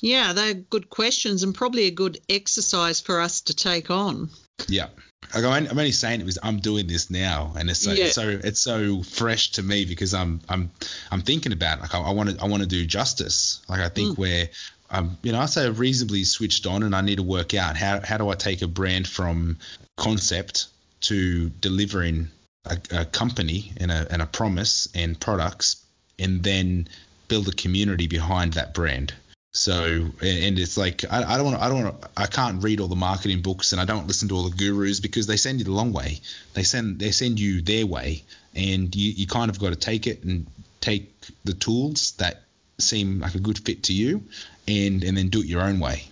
[0.00, 4.30] Yeah, they're good questions and probably a good exercise for us to take on.
[4.68, 4.88] Yeah.
[5.34, 8.04] Like I'm, I'm only saying it because I'm doing this now, and it's so, Yeah.
[8.06, 10.70] it's so it's so fresh to me because I'm I'm
[11.10, 11.82] I'm thinking about it.
[11.82, 13.60] like I want to I want to do justice.
[13.68, 14.48] Like I think where
[14.90, 17.76] um you know I say I've reasonably switched on, and I need to work out
[17.76, 19.58] how how do I take a brand from
[19.96, 20.68] concept
[21.02, 22.28] to delivering
[22.64, 25.84] a, a company and a and a promise and products,
[26.18, 26.88] and then
[27.28, 29.14] build a community behind that brand.
[29.52, 32.88] So and it's like I, I don't want I don't want I can't read all
[32.88, 35.64] the marketing books and I don't listen to all the gurus because they send you
[35.64, 36.20] the long way.
[36.54, 38.22] They send they send you their way
[38.54, 40.46] and you, you kind of got to take it and
[40.80, 41.12] take
[41.44, 42.42] the tools that
[42.78, 44.22] seem like a good fit to you
[44.66, 46.04] and and then do it your own way.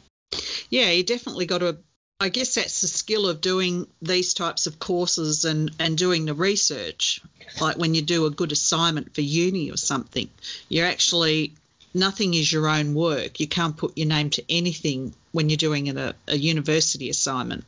[0.70, 1.78] Yeah, you definitely got to.
[2.18, 6.34] I guess that's the skill of doing these types of courses and, and doing the
[6.34, 7.20] research.
[7.60, 10.30] Like when you do a good assignment for uni or something,
[10.68, 11.52] you're actually,
[11.92, 13.38] nothing is your own work.
[13.38, 17.64] You can't put your name to anything when you're doing a, a university assignment.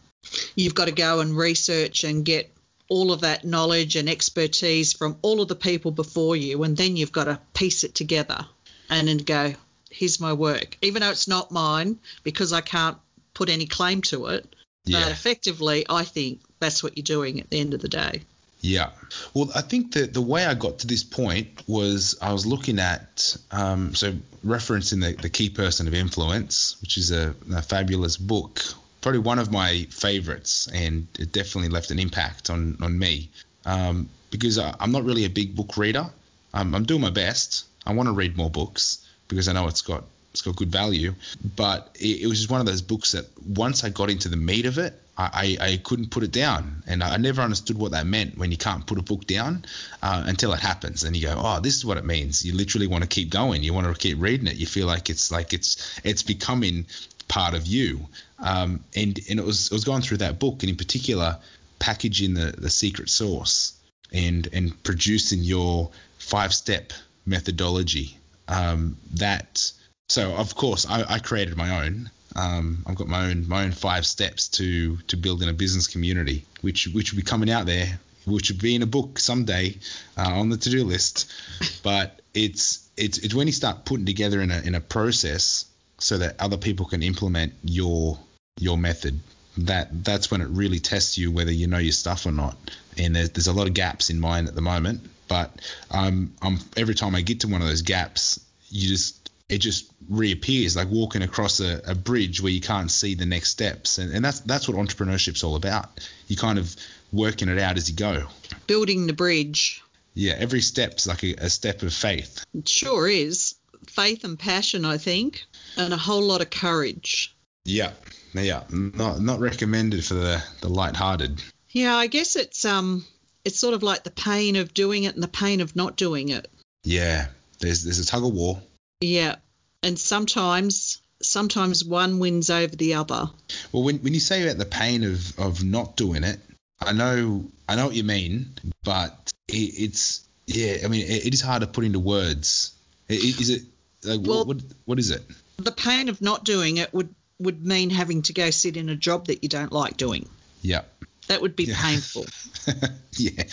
[0.55, 2.51] You've got to go and research and get
[2.89, 6.97] all of that knowledge and expertise from all of the people before you, and then
[6.97, 8.47] you've got to piece it together
[8.89, 9.55] and then go,
[9.91, 10.79] here's my work.
[10.81, 12.97] Even though it's not mine, because I can't
[13.39, 14.45] put any claim to it.
[14.85, 18.23] But effectively, I think that's what you're doing at the end of the day.
[18.61, 18.91] Yeah.
[19.35, 22.79] Well, I think that the way I got to this point was I was looking
[22.81, 28.17] at, um, so referencing the, the Key Person of Influence, which is a, a fabulous
[28.17, 28.63] book,
[29.01, 33.31] probably one of my favorites, and it definitely left an impact on, on me
[33.67, 36.07] um, because I, I'm not really a big book reader.
[36.55, 37.67] Um, I'm doing my best.
[37.87, 41.15] I want to read more books because I know it's got it's got good value,
[41.57, 44.37] but it, it was just one of those books that once I got into the
[44.37, 48.07] meat of it, I, I, couldn't put it down, and I never understood what that
[48.07, 49.65] meant when you can't put a book down
[50.01, 52.45] uh, until it happens, and you go, oh, this is what it means.
[52.45, 53.65] You literally want to keep going.
[53.65, 54.55] You want to keep reading it.
[54.55, 56.87] You feel like it's like it's it's becoming
[57.27, 58.07] part of you,
[58.39, 61.39] um, and and it was it was going through that book, and in particular,
[61.81, 63.75] packaging the the secret sauce
[64.13, 66.93] and and producing your five step
[67.27, 69.73] methodology um, that
[70.09, 72.11] so of course I, I created my own.
[72.37, 76.45] Um, I've got my own my own five steps to to building a business community
[76.61, 79.75] which which will be coming out there which will be in a book someday
[80.17, 81.33] uh, on the to-do list.
[81.83, 85.65] But it's it's it's when you start putting together in a in a process
[85.99, 88.19] so that other people can implement your
[88.61, 89.21] your method
[89.57, 92.57] that that's when it really tests you whether you know your stuff or not.
[92.97, 95.53] And there's, there's a lot of gaps in mine at the moment but
[95.91, 98.41] um, I'm every time I get to one of those gaps
[98.71, 103.15] you just it just reappears like walking across a, a bridge where you can't see
[103.15, 103.99] the next steps.
[103.99, 106.01] And, and that's that's what entrepreneurship's all about.
[106.27, 106.75] You kind of
[107.13, 108.27] working it out as you go.
[108.67, 109.83] Building the bridge.
[110.15, 112.45] Yeah every step's like a, a step of faith.
[112.55, 113.55] It sure is.
[113.87, 115.45] Faith and passion, I think,
[115.77, 117.35] and a whole lot of courage.
[117.65, 117.93] yeah
[118.35, 118.63] yeah.
[118.71, 121.43] Not not recommended for the the light-hearted.
[121.71, 123.05] Yeah, I guess it's um,
[123.45, 126.29] it's sort of like the pain of doing it and the pain of not doing
[126.29, 126.49] it.
[126.85, 127.29] yeah
[127.61, 128.61] there's there's a tug of war
[129.01, 129.37] Yeah,
[129.83, 133.29] and sometimes sometimes one wins over the other.
[133.73, 136.39] Well, when, when you say about the pain of, of not doing it,
[136.81, 138.51] I know I know what you mean,
[138.85, 140.79] but it, it's yeah.
[140.85, 142.73] I mean, it, it is hard to put into words.
[143.11, 143.63] I- i- Is it
[144.05, 145.23] like Well- what, what what is it?
[145.59, 148.97] The pain of not doing it would would mean having to go sit in a
[148.97, 150.29] job that you don't like doing.
[150.63, 150.83] Yeah.
[151.29, 151.81] That would be Yeah.
[151.81, 152.27] painful.
[153.17, 153.45] yeah,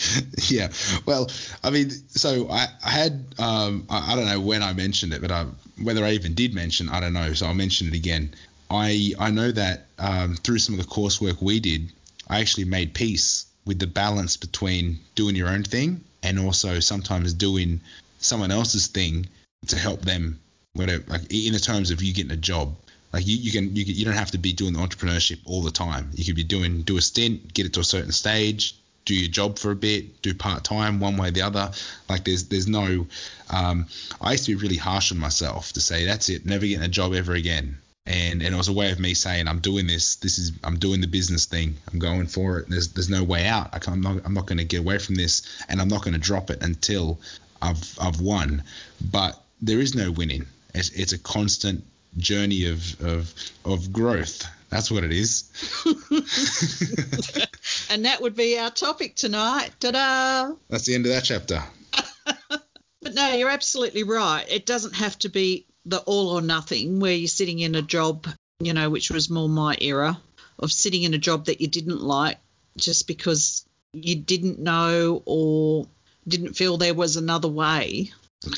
[0.49, 0.69] yeah.
[1.05, 1.29] Well,
[1.63, 5.21] I mean, so I, I had, um, I, I don't know when I mentioned it,
[5.21, 5.45] but I,
[5.81, 7.33] whether I even did mention, I don't know.
[7.33, 8.33] So I'll mention it again.
[8.69, 11.91] I, I know that um, through some of the coursework we did,
[12.27, 17.33] I actually made peace with the balance between doing your own thing and also sometimes
[17.33, 17.81] doing
[18.19, 19.27] someone else's thing
[19.67, 20.39] to help them,
[20.73, 22.75] whatever, like in the terms of you getting a job.
[23.15, 25.61] Like you, you can you, can- you don't have to be doing the entrepreneurship all
[25.61, 26.11] the time.
[26.15, 28.75] You could be doing do a stint, get it to a certain stage,
[29.05, 31.71] do your job for a bit, do part time, one way or the other.
[32.09, 33.07] Like there's there's no.
[33.49, 33.85] Um,
[34.19, 36.89] I used to be really harsh on myself to say that's it, never getting a
[36.89, 37.77] job ever again.
[38.05, 40.17] And and it was a way of me saying I'm doing this.
[40.17, 41.75] This is I'm doing the business thing.
[41.93, 42.69] I'm going for it.
[42.69, 43.69] There's there's no way out.
[43.73, 46.15] I I'm not I'm not going to get away from this, and I'm not going
[46.15, 47.17] to drop it until
[47.61, 48.63] I've I've won.
[49.09, 50.47] But there is no winning.
[50.73, 51.85] It's, it's a constant
[52.17, 54.45] journey of, of of growth.
[54.69, 55.51] That's what it is.
[57.89, 59.71] and that would be our topic tonight.
[59.79, 60.53] Ta-da!
[60.69, 61.63] That's the end of that chapter.
[63.05, 64.43] But no, you're absolutely right.
[64.49, 68.27] It doesn't have to be the all or nothing where you're sitting in a job,
[68.59, 70.19] you know, which was more my era
[70.57, 72.39] of sitting in a job that you didn't like
[72.77, 75.87] just because you didn't know or
[76.27, 78.09] didn't feel there was another way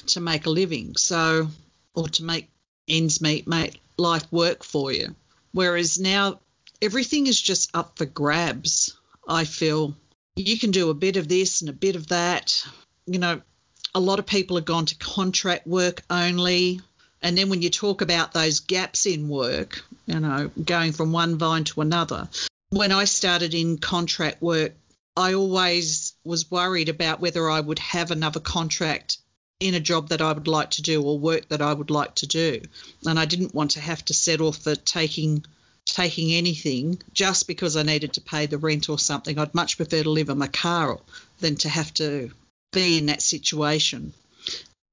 [0.08, 0.96] to make a living.
[0.96, 1.50] So,
[1.94, 2.50] or to make
[2.88, 5.16] ends meet, make life work for you.
[5.52, 6.40] Whereas now
[6.82, 8.98] everything is just up for grabs.
[9.28, 9.96] I feel
[10.36, 12.66] you can do a bit of this and a bit of that.
[13.06, 13.42] You know,
[13.96, 16.82] a lot of people have gone to contract work only.
[17.22, 21.38] And then when you talk about those gaps in work, you know, going from one
[21.38, 22.30] vine to another,
[22.70, 24.74] when I started in contract work,
[25.16, 29.18] I always was worried about whether I would have another contract
[29.60, 32.16] in a job that I would like to do or work that I would like
[32.16, 32.62] to do.
[33.06, 35.46] And I didn't want to have to settle for taking
[35.86, 39.40] taking anything just because I needed to pay the rent or something.
[39.40, 41.00] I'd much prefer to live in my car
[41.40, 42.30] than to have to
[42.74, 44.14] be in that situation.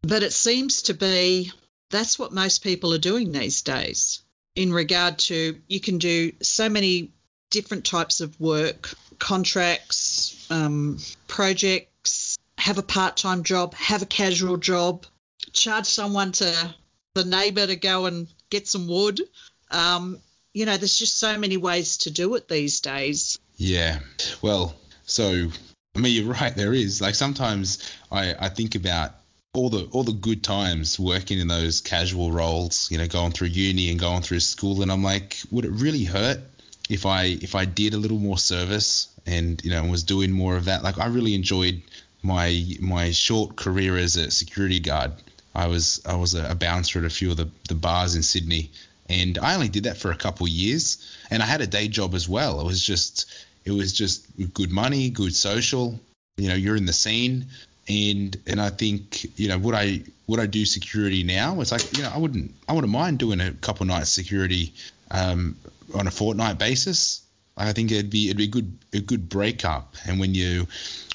[0.03, 1.51] But it seems to be
[1.91, 4.21] that's what most people are doing these days
[4.55, 7.11] in regard to you can do so many
[7.51, 10.99] different types of work, contracts, um,
[11.29, 11.89] projects,
[12.65, 15.05] have a part time job, have a casual job,
[15.53, 16.75] charge someone to
[17.15, 19.21] the neighbour to go and get some wood.
[19.71, 20.19] Um,
[20.55, 23.39] you know, there's just so many ways to do it these days.
[23.59, 23.99] Yeah.
[24.41, 25.49] Well, so
[25.95, 26.57] I mean, you're right.
[26.57, 29.13] There is like sometimes I, I think about
[29.53, 32.91] all the all the good times working in those casual roles.
[32.91, 36.05] You know, going through uni and going through school, and I'm like, would it really
[36.05, 36.41] hurt
[36.89, 40.57] if I if I did a little more service and you know was doing more
[40.57, 40.83] of that?
[40.83, 41.83] Like I really enjoyed
[42.25, 45.13] my my short career as a security guard.
[45.55, 48.73] I was I was a, bouncer at a few of the, the bars in Sydney,
[49.09, 51.17] and I only did that for a couple of years.
[51.31, 52.61] And I had a day job as well.
[52.61, 53.33] It was just
[53.65, 56.01] it was just good money, good social.
[56.37, 57.47] You know, you're in the scene,
[57.89, 61.61] and and I think you know would I would I do security now?
[61.61, 64.73] It's like you know I wouldn't I wouldn't mind doing a couple nights security
[65.11, 65.57] um,
[65.95, 67.24] on a fortnight basis.
[67.57, 69.95] I think it'd be it'd be a good a good breakup.
[70.07, 70.67] And when you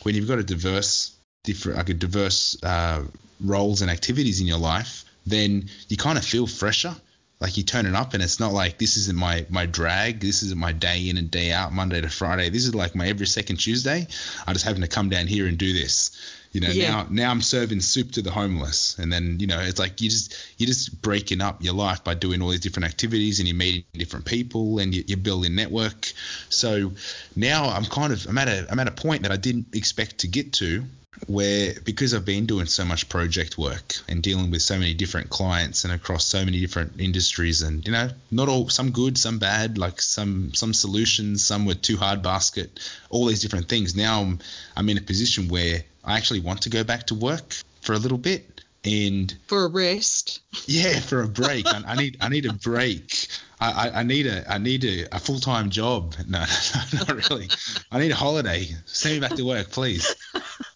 [0.03, 3.03] when you've got a diverse different like a diverse uh,
[3.43, 6.95] roles and activities in your life, then you kind of feel fresher.
[7.39, 10.19] Like you turn it up and it's not like this isn't my my drag.
[10.19, 12.49] This isn't my day in and day out, Monday to Friday.
[12.49, 14.07] This is like my every second Tuesday.
[14.45, 16.11] I just having to come down here and do this.
[16.51, 16.89] You know, Yeah.
[16.89, 20.09] now now I'm serving soup to the homeless, and then you know it's like you
[20.09, 23.57] just you're just breaking up your life by doing all these different activities, and you're
[23.57, 26.11] meeting different people, and you, you're building network.
[26.49, 26.93] So
[27.35, 30.19] now I'm kind of I'm at a I'm at a point that I didn't expect
[30.19, 30.85] to get to,
[31.27, 35.29] where because I've been doing so much project work and dealing with so many different
[35.29, 39.39] clients and across so many different industries, and you know not all some good, some
[39.39, 42.79] bad, like some some solutions, some were too hard basket,
[43.09, 43.95] all these different things.
[43.95, 44.39] Now I'm
[44.75, 47.99] I'm in a position where I actually want to go back to work for a
[47.99, 50.41] little bit and For a rest.
[50.65, 51.65] yeah for a break.
[51.67, 53.27] I, I need I need a break.
[53.59, 56.15] I, I, I need a I need a, a full time job.
[56.27, 56.45] No,
[56.93, 57.49] no not really.
[57.91, 58.67] I need a holiday.
[58.85, 60.15] Send me back to work please.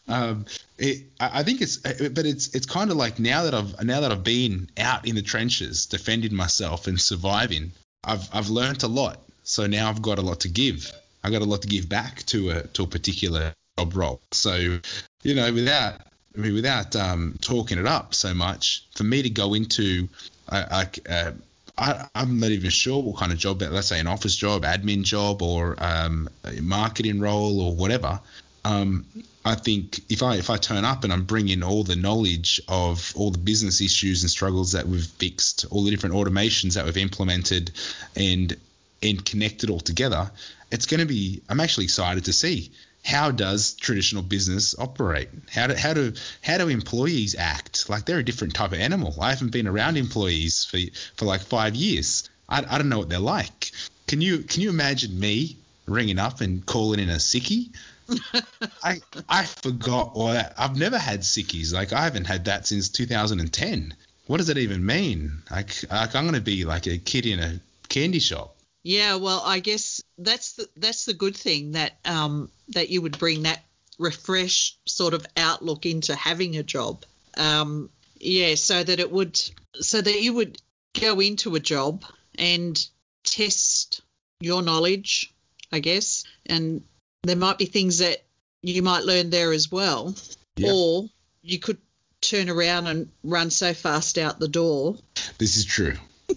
[0.08, 0.46] Um
[0.78, 4.02] it, I I think it's but it's it's kind of like now that I've now
[4.02, 7.72] that I've been out in the trenches defending myself and surviving
[8.04, 9.20] I've I've learned a lot.
[9.44, 10.92] So now I've got a lot to give.
[11.24, 14.22] I've got a lot to give back to a to a particular job role.
[14.32, 14.80] So
[15.24, 16.02] you know without
[16.36, 20.10] I mean, without um, talking it up so much, for me to go into,
[20.50, 21.32] uh, like, uh,
[21.78, 25.04] I, I'm not even sure what kind of job, let's say an office job, admin
[25.04, 28.20] job, or um, a marketing role, or whatever.
[28.66, 29.06] Um,
[29.46, 33.12] I think if I if I turn up and I'm bringing all the knowledge of
[33.16, 36.98] all the business issues and struggles that we've fixed, all the different automations that we've
[36.98, 37.72] implemented,
[38.16, 38.56] and
[39.02, 40.32] and connected all together,
[40.72, 41.42] it's going to be.
[41.50, 42.72] I'm actually excited to see
[43.04, 45.30] how does traditional business operate?
[45.52, 47.90] How do how do how do employees act?
[47.90, 49.16] Like they're a different type of animal.
[49.22, 50.80] I haven't been around employees for
[51.16, 52.30] for like five years.
[52.48, 53.72] I, I don't know what they're like.
[54.08, 57.70] Can you can you imagine me ringing up and calling in a sickie?
[58.84, 60.54] I I forgot all that.
[60.58, 61.74] I've never had sickies.
[61.74, 63.96] Like I haven't had that since 2010.
[64.28, 65.42] What does that even mean?
[65.52, 68.56] Like, like I'm gonna be like a kid in a candy shop.
[68.84, 73.18] Yeah, well, I guess that's the that's the good thing that um that you would
[73.18, 73.64] bring that
[74.00, 77.06] refreshed sort of outlook into having a job.
[77.38, 79.40] Um, yeah, so that it would
[79.76, 80.62] so that you would
[81.00, 82.04] go into a job
[82.38, 82.78] and
[83.24, 84.02] test
[84.42, 85.34] your knowledge,
[85.72, 86.84] I guess, and
[87.24, 88.24] there might be things that
[88.62, 90.16] you might learn there as well,
[90.58, 90.72] Yeah.
[90.74, 91.06] or
[91.42, 91.78] you could
[92.22, 94.98] turn around and run so fast out the door
[95.38, 95.96] This is true.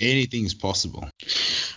[0.00, 1.08] Anything's possible.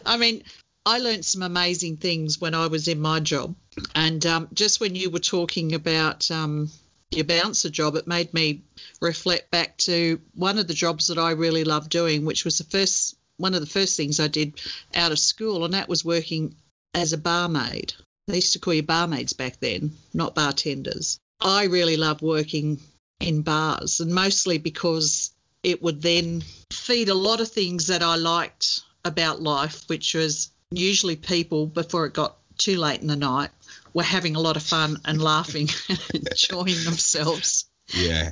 [0.05, 0.43] I mean,
[0.85, 3.55] I learned some amazing things when I was in my job.
[3.95, 6.69] And um, just when you were talking about um,
[7.11, 8.61] your bouncer job, it made me
[9.01, 12.63] reflect back to one of the jobs that I really loved doing, which was the
[12.65, 14.61] first one of the first things I did
[14.93, 16.55] out of school, and that was working
[16.93, 17.93] as a barmaid.
[18.27, 21.19] They used to call you barmaids back then, not bartenders.
[21.41, 22.79] I really love working
[23.19, 25.31] in bars, and mostly because
[25.63, 30.51] it would then feed a lot of things that I liked about life, which was
[30.71, 33.51] usually people before it got too late in the night
[33.93, 37.65] were having a lot of fun and laughing and enjoying themselves.
[37.93, 38.31] Yeah.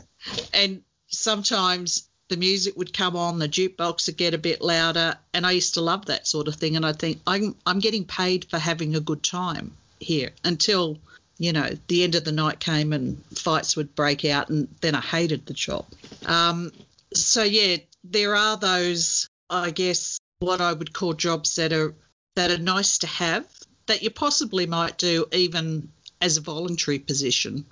[0.53, 5.45] And sometimes the music would come on, the jukebox would get a bit louder, and
[5.45, 6.76] I used to love that sort of thing.
[6.76, 10.97] And I think I'm I'm getting paid for having a good time here until
[11.38, 14.95] you know the end of the night came and fights would break out, and then
[14.95, 15.86] I hated the job.
[16.26, 16.71] Um,
[17.13, 21.93] so yeah, there are those I guess what I would call jobs that are
[22.35, 23.45] that are nice to have
[23.85, 25.89] that you possibly might do even
[26.21, 27.65] as a voluntary position.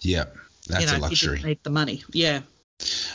[0.00, 0.24] Yeah.
[0.68, 1.40] That's you know, a luxury.
[1.40, 2.02] You need the money.
[2.12, 2.40] Yeah.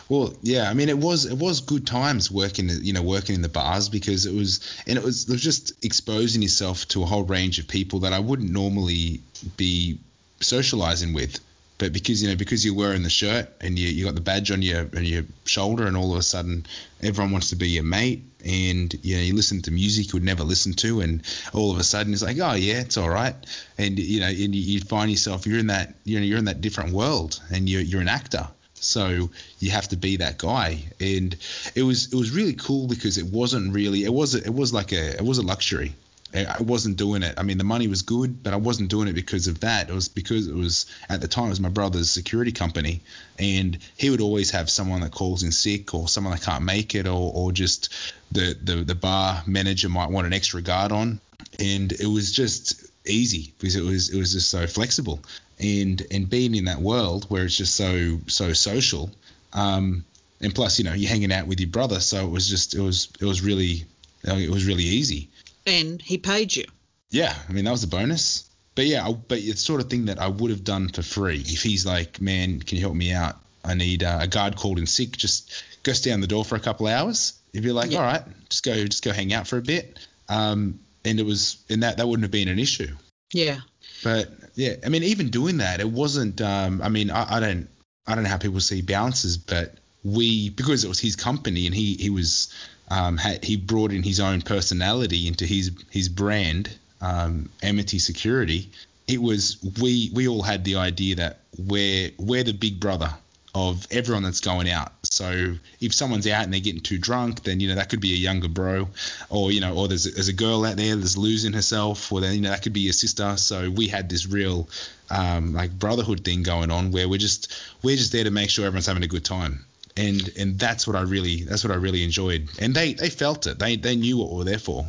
[0.07, 3.41] Well, yeah, I mean, it was it was good times working, you know, working in
[3.41, 7.05] the bars because it was, and it was, it was just exposing yourself to a
[7.05, 9.21] whole range of people that I wouldn't normally
[9.57, 9.99] be
[10.39, 11.39] socializing with,
[11.79, 14.51] but because you know, because you're wearing the shirt and you you got the badge
[14.51, 16.65] on your on your shoulder, and all of a sudden
[17.01, 20.23] everyone wants to be your mate, and you know, you listen to music you would
[20.23, 21.23] never listen to, and
[21.53, 23.33] all of a sudden it's like, oh yeah, it's all right,
[23.77, 26.45] and you know, and you, you find yourself you're in that you know you're in
[26.45, 28.47] that different world, and you're you're an actor.
[28.81, 31.35] So you have to be that guy, and
[31.75, 34.91] it was it was really cool because it wasn't really it was it was like
[34.91, 35.95] a it was a luxury.
[36.33, 37.35] I wasn't doing it.
[37.37, 39.89] I mean, the money was good, but I wasn't doing it because of that.
[39.89, 43.01] It was because it was at the time it was my brother's security company,
[43.39, 46.93] and he would always have someone that calls in sick or someone that can't make
[46.93, 47.93] it, or or just
[48.31, 51.19] the the the bar manager might want an extra guard on,
[51.57, 55.19] and it was just easy because it was it was just so flexible
[55.59, 59.09] and and being in that world where it's just so so social
[59.53, 60.05] um,
[60.41, 62.81] and plus you know you're hanging out with your brother so it was just it
[62.81, 63.83] was it was really
[64.23, 65.29] it was really easy
[65.69, 66.65] and he paid you.
[67.09, 68.49] Yeah i mean that was a bonus.
[68.75, 71.43] But yeah I, but it's sort of thing that i would have done for free.
[71.45, 73.35] If he's like man can you help me out?
[73.63, 76.59] I need uh, a guard called in sick just go down the door for a
[76.59, 77.33] couple hours.
[77.53, 77.99] If you're like yeah.
[77.99, 79.97] all right just go just go hang out for a bit.
[80.27, 82.95] Um, and it was and that that wouldn't have been an issue.
[83.33, 83.59] Yeah.
[84.03, 86.41] But yeah, I mean, even doing that, it wasn't.
[86.41, 87.67] Um, I mean, I, I don't,
[88.07, 91.75] I don't know how people see bounces, but we because it was his company and
[91.75, 92.53] he he was
[92.89, 98.69] um, had, he brought in his own personality into his his brand, um, Amity Security.
[99.07, 103.13] It was we we all had the idea that we're we're the big brother
[103.55, 104.91] of everyone that's going out.
[105.03, 108.13] So if someone's out and they're getting too drunk, then you know that could be
[108.13, 108.89] a younger bro,
[109.29, 112.35] or you know, or there's there's a girl out there that's losing herself, or then
[112.35, 113.37] you know that could be your sister.
[113.37, 114.69] So we had this real
[115.09, 117.51] um, like brotherhood thing going on where we're just
[117.83, 119.65] we're just there to make sure everyone's having a good time.
[119.99, 123.47] And, and that's what I really that's what I really enjoyed, and they, they felt
[123.47, 123.59] it.
[123.59, 124.85] They they knew what we were there for.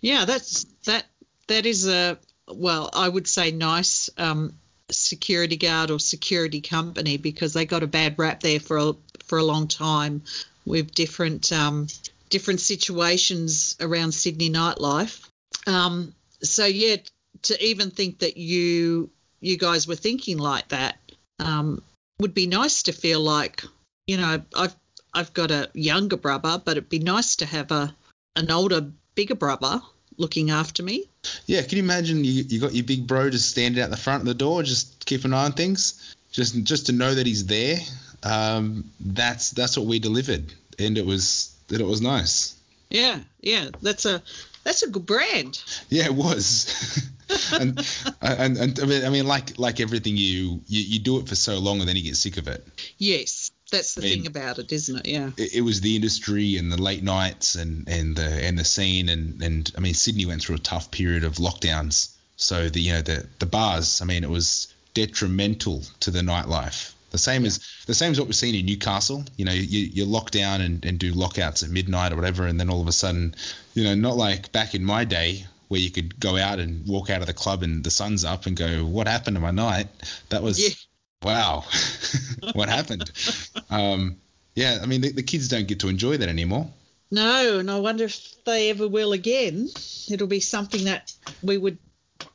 [0.00, 1.04] Yeah, that's that
[1.48, 4.54] that is a well, I would say nice um,
[4.90, 8.92] security guard or security company because they got a bad rap there for a,
[9.24, 10.22] for a long time
[10.64, 11.88] with different um,
[12.30, 15.26] different situations around Sydney nightlife.
[15.66, 16.96] Um, so yeah,
[17.42, 19.10] to even think that you
[19.40, 20.98] you guys were thinking like that
[21.38, 21.82] um,
[22.20, 23.64] would be nice to feel like
[24.08, 24.74] you know I've
[25.14, 27.94] I've got a younger brother, but it'd be nice to have a
[28.34, 29.80] an older, bigger brother
[30.16, 31.08] looking after me.
[31.46, 34.22] Yeah, can you imagine you, you got your big bro just standing out the front
[34.22, 37.46] of the door, just keep an eye on things, just just to know that he's
[37.46, 37.78] there.
[38.22, 42.56] Um, that's that's what we delivered, and it was that it was nice.
[42.90, 44.22] Yeah, yeah, that's a
[44.64, 45.62] that's a good brand.
[45.88, 47.06] Yeah, it was.
[47.52, 47.78] and,
[48.20, 51.34] and, and I mean, I mean, like like everything, you, you you do it for
[51.34, 52.66] so long, and then you get sick of it.
[52.98, 55.06] Yes, that's the thing about it, isn't it?
[55.06, 55.30] Yeah.
[55.36, 59.08] It, it, was the industry and the late nights and, and the and the scene
[59.08, 62.14] and, and I mean Sydney went through a tough period of lockdowns.
[62.36, 66.92] So the you know the the bars, I mean it was detrimental to the nightlife.
[67.10, 69.24] The same as the same as what we've seen in Newcastle.
[69.36, 72.60] You know, you, you lock down and, and do lockouts at midnight or whatever, and
[72.60, 73.34] then all of a sudden,
[73.74, 77.08] you know, not like back in my day where you could go out and walk
[77.10, 79.88] out of the club and the sun's up and go, "What happened to my night?"
[80.28, 80.74] That was yeah
[81.22, 81.64] wow,
[82.52, 83.10] what happened?
[83.70, 84.16] Um,
[84.54, 86.68] yeah, I mean, the, the, kids don't get to enjoy that anymore.
[87.10, 89.68] No, and I wonder if they ever will again.
[90.10, 91.12] It'll be something that
[91.42, 91.78] we would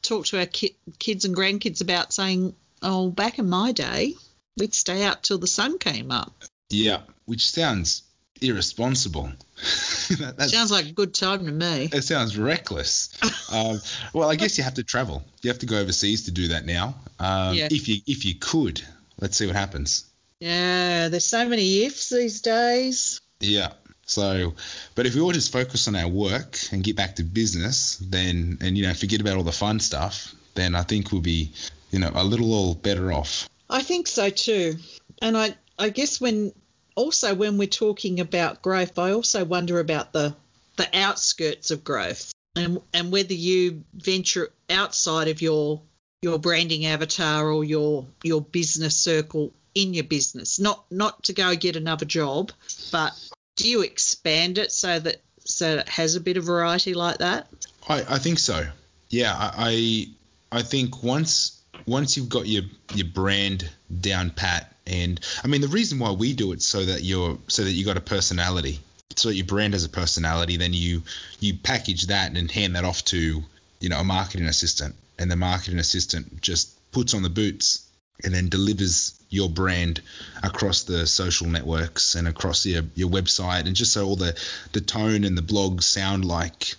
[0.02, 4.16] talk to our ki- kids and grandkids about saying, oh, back in my day,
[4.58, 6.34] we'd stay out till the sun came up.
[6.70, 8.04] Yeah, which sounds
[8.44, 9.32] irresponsible.
[10.20, 11.90] that, sounds like a good time to me.
[11.92, 13.10] It sounds reckless.
[13.54, 13.80] um,
[14.14, 15.24] well, I guess you have to travel.
[15.42, 16.96] You have to go overseas to do that now.
[17.20, 17.68] Um, yeah.
[17.72, 18.82] If you if you could,
[19.20, 20.06] let's see what happens.
[20.40, 23.22] Yeah, there's so many ifs these days.
[23.40, 23.74] Yeah.
[24.06, 24.54] So,
[24.96, 28.58] but if we all just focus on our work and get back to business, then
[28.62, 31.52] and you know forget about all the fun stuff, then I think we'll be
[31.92, 33.48] you know a little all better off.
[33.70, 34.76] I think so too.
[35.22, 36.52] And I I guess when
[36.96, 40.36] also when we're talking about growth, I also wonder about the
[40.76, 45.82] the outskirts of growth and and whether you venture outside of your
[46.22, 50.60] your branding avatar or your your business circle in your business.
[50.60, 52.52] Not not to go get another job,
[52.92, 53.14] but
[53.56, 57.48] do you expand it so that so it has a bit of variety like that?
[57.88, 58.66] I, I think so.
[59.10, 60.08] Yeah, I
[60.52, 62.64] I think once once you've got your
[62.94, 63.70] your brand
[64.02, 67.64] down pat, and I mean the reason why we do it so that you're so
[67.64, 68.80] that you got a personality,
[69.16, 71.04] so that your brand has a personality, then you
[71.40, 73.44] you package that and hand that off to
[73.80, 77.88] you know a marketing assistant, and the marketing assistant just puts on the boots
[78.24, 80.02] and then delivers your brand
[80.44, 84.40] across the social networks and across your, your website and just so all the,
[84.74, 86.76] the tone and the blogs sound like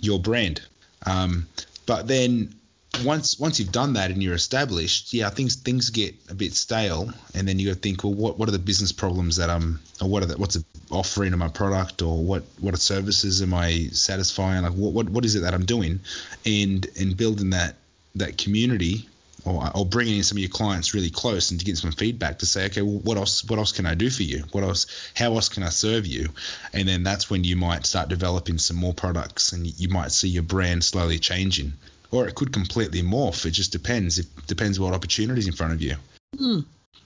[0.00, 0.60] your brand.
[1.06, 1.46] Um,
[1.86, 2.54] but then
[3.04, 7.10] once once you've done that and you're established, yeah, things things get a bit stale,
[7.34, 9.80] and then you got to think, well, what what are the business problems that I'm,
[10.00, 13.54] or what are the, what's the offering of my product, or what what services am
[13.54, 14.62] I satisfying?
[14.62, 16.00] Like what what, what is it that I'm doing,
[16.44, 17.76] and and building that
[18.16, 19.08] that community
[19.46, 22.40] or, or bringing in some of your clients really close and to get some feedback
[22.40, 24.44] to say, okay, well, what else what else can I do for you?
[24.52, 26.30] What else how else can I serve you?
[26.72, 30.28] And then that's when you might start developing some more products and you might see
[30.28, 31.74] your brand slowly changing.
[32.10, 33.44] Or it could completely morph.
[33.46, 34.18] It just depends.
[34.18, 35.96] It depends what opportunities in front of you.
[36.38, 36.60] Hmm.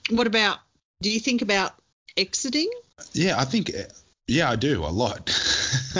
[0.09, 0.59] What about
[1.01, 1.73] do you think about
[2.17, 2.69] exiting?
[3.13, 3.71] Yeah, I think
[4.27, 5.29] yeah, I do a lot.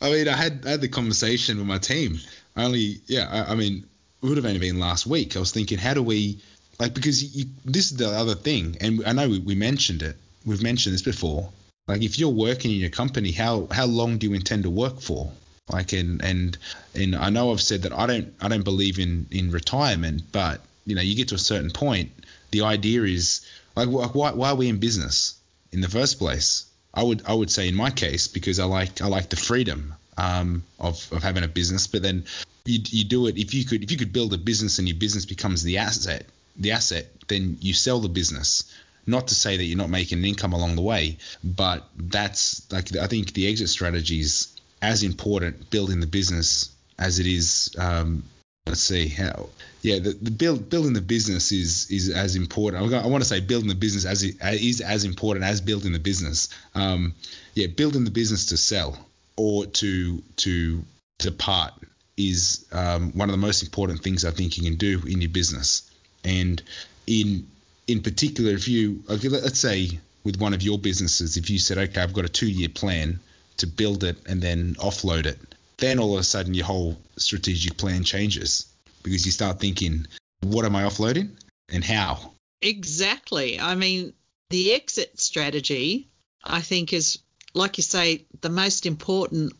[0.00, 2.18] I mean, I had I had the conversation with my team.
[2.56, 3.86] Only, yeah, I, I mean,
[4.22, 5.36] it would have only been last week.
[5.36, 6.40] I was thinking, how do we,
[6.78, 10.16] like, because you, this is the other thing, and I know we, we mentioned it.
[10.44, 11.50] We've mentioned this before.
[11.86, 15.00] Like, if you're working in your company, how how long do you intend to work
[15.00, 15.30] for?
[15.70, 16.58] Like, and and
[16.94, 20.60] and I know I've said that I don't I don't believe in in retirement, but
[20.86, 22.12] you know, you get to a certain point.
[22.50, 25.34] The idea is like, why why are we in business
[25.72, 26.66] in the first place?
[26.92, 29.94] I would I would say in my case because I like I like the freedom
[30.16, 32.24] um, of, of having a business, but then
[32.64, 34.96] you, you do it if you could if you could build a business and your
[34.96, 38.72] business becomes the asset the asset then you sell the business
[39.06, 42.96] not to say that you're not making an income along the way but that's like
[42.96, 44.48] i think the exit strategy is
[44.90, 48.22] as important building the business as it is um,
[48.66, 49.48] let's see how
[49.82, 53.40] yeah the, the build building the business is is as important i want to say
[53.40, 57.14] building the business as it is as important as building the business um,
[57.54, 58.96] yeah building the business to sell
[59.36, 60.82] or to to
[61.18, 61.72] to part
[62.16, 65.30] is um, one of the most important things I think you can do in your
[65.30, 65.90] business.
[66.24, 66.62] And
[67.06, 67.46] in
[67.86, 71.78] in particular, if you okay, let's say with one of your businesses, if you said,
[71.78, 73.20] okay, I've got a two year plan
[73.58, 75.38] to build it and then offload it,
[75.78, 78.66] then all of a sudden your whole strategic plan changes
[79.02, 80.06] because you start thinking,
[80.40, 81.30] what am I offloading
[81.70, 82.32] and how?
[82.62, 83.60] Exactly.
[83.60, 84.14] I mean,
[84.50, 86.08] the exit strategy,
[86.42, 87.18] I think, is
[87.54, 89.52] like you say, the most important,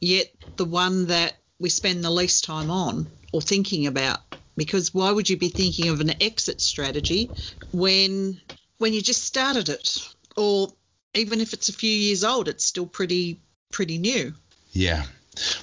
[0.00, 0.26] yet
[0.56, 4.20] the one that we spend the least time on or thinking about
[4.56, 7.32] because why would you be thinking of an exit strategy
[7.72, 8.40] when
[8.78, 10.68] when you just started it or
[11.14, 13.40] even if it's a few years old it's still pretty
[13.72, 14.32] pretty new.
[14.72, 15.04] Yeah.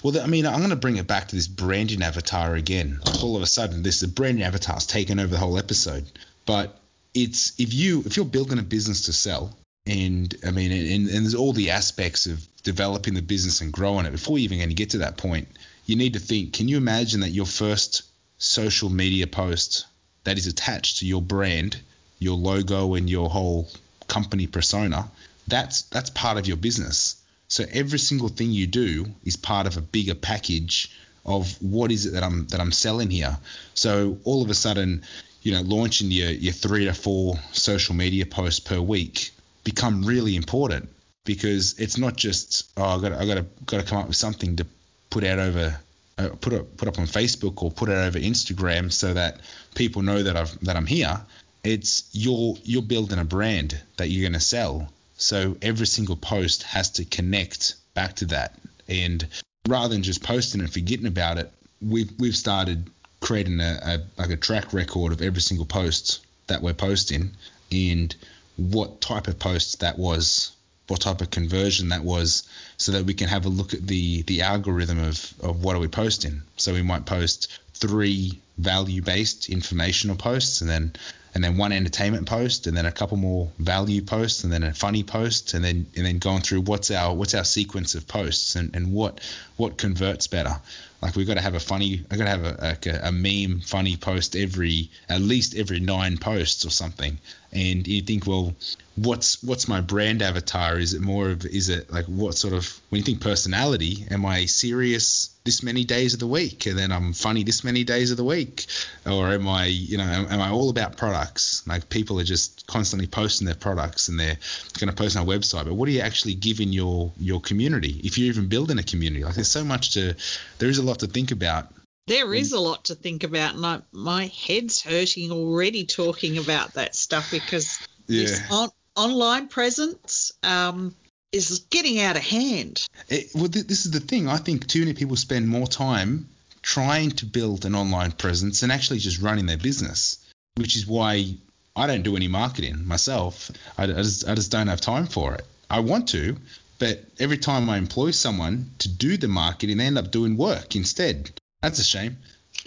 [0.02, 3.00] Well i mean i'm going to bring it back to this branding avatar again.
[3.22, 6.06] All of a sudden this the branding avatar's taken over the whole episode.
[6.46, 6.80] But
[7.14, 9.56] it's if you if you're building a business to sell
[9.88, 14.06] and I mean, and, and, there's all the aspects of developing the business and growing
[14.06, 14.12] it.
[14.12, 15.48] Before you even going to get to that point,
[15.86, 18.04] you need to think can you imagine that your first
[18.38, 19.86] social media post
[20.26, 21.80] that is attached to your brand,
[22.20, 23.70] your logo, and your whole
[24.08, 25.10] company persona,
[25.48, 27.22] that's that's part of your business.
[27.48, 30.92] So every single thing you do is part of a bigger package
[31.26, 33.38] of what is it that I'm that I'm selling here.
[33.74, 35.04] So all of a sudden,
[35.42, 39.32] you know, launching your your three to four social media posts per week
[39.64, 40.90] become really important
[41.26, 44.16] because it's not just oh I got I got to got to come up with
[44.16, 44.66] something to
[45.10, 45.78] put out over
[46.18, 49.40] uh, put up put up on Facebook or put it over Instagram so that
[49.76, 51.22] people know that I've that I'm here.
[51.64, 54.90] It's you're you're building a brand that you're going to sell.
[55.18, 58.58] So every single post has to connect back to that.
[58.88, 59.28] And
[59.68, 61.52] rather than just posting and forgetting about it,
[61.82, 62.90] we've we've started
[63.20, 67.32] creating a, a like a track record of every single post that we're posting
[67.72, 68.16] and
[68.56, 70.52] what type of post that was
[70.88, 72.48] what type of conversion that was
[72.78, 75.80] so that we can have a look at the the algorithm of, of what are
[75.80, 80.94] we posting so we might post three value based informational posts and then
[81.34, 84.74] and then one entertainment post and then a couple more value posts and then a
[84.74, 88.56] funny post and then and then going through what's our what's our sequence of posts
[88.56, 89.20] and, and what
[89.58, 90.56] what converts better
[91.02, 93.60] like we've got to have a funny i've got to have a, a, a meme
[93.60, 97.18] funny post every at least every nine posts or something.
[97.54, 98.54] And you think well
[98.96, 100.78] what's what's my brand avatar?
[100.78, 104.26] Is it more of is it like what sort of when you think personality am
[104.26, 106.66] i serious this many days of the week?
[106.66, 108.66] And then i'm funny this many days of the week?
[109.06, 111.66] Or am i you know am, am i all about products?
[111.66, 114.38] Like people are just constantly posting their products and they're
[114.80, 115.66] going to post on our website.
[115.66, 119.24] But what are you actually giving your your community if you're even building a community?
[119.24, 120.16] Like there's so much to
[120.58, 121.72] there is a lot to think about
[122.08, 126.74] There is a lot to think about, and I, my head's hurting already talking about
[126.74, 130.96] that stuff because this on, online presence um,
[131.32, 132.88] is getting out of hand.
[133.10, 134.30] It, well, th- this is the thing.
[134.30, 136.30] I think too many people spend more time
[136.62, 140.26] trying to build an online presence than actually just running their business,
[140.56, 141.36] which is why
[141.76, 143.52] I don't do any marketing myself.
[143.78, 145.46] I, I just I just don't have time for it.
[145.70, 146.38] I want to,
[146.80, 150.76] but every time I employ someone to do the marketing, they end up doing work
[150.76, 151.32] instead.
[151.62, 152.18] That's a shame.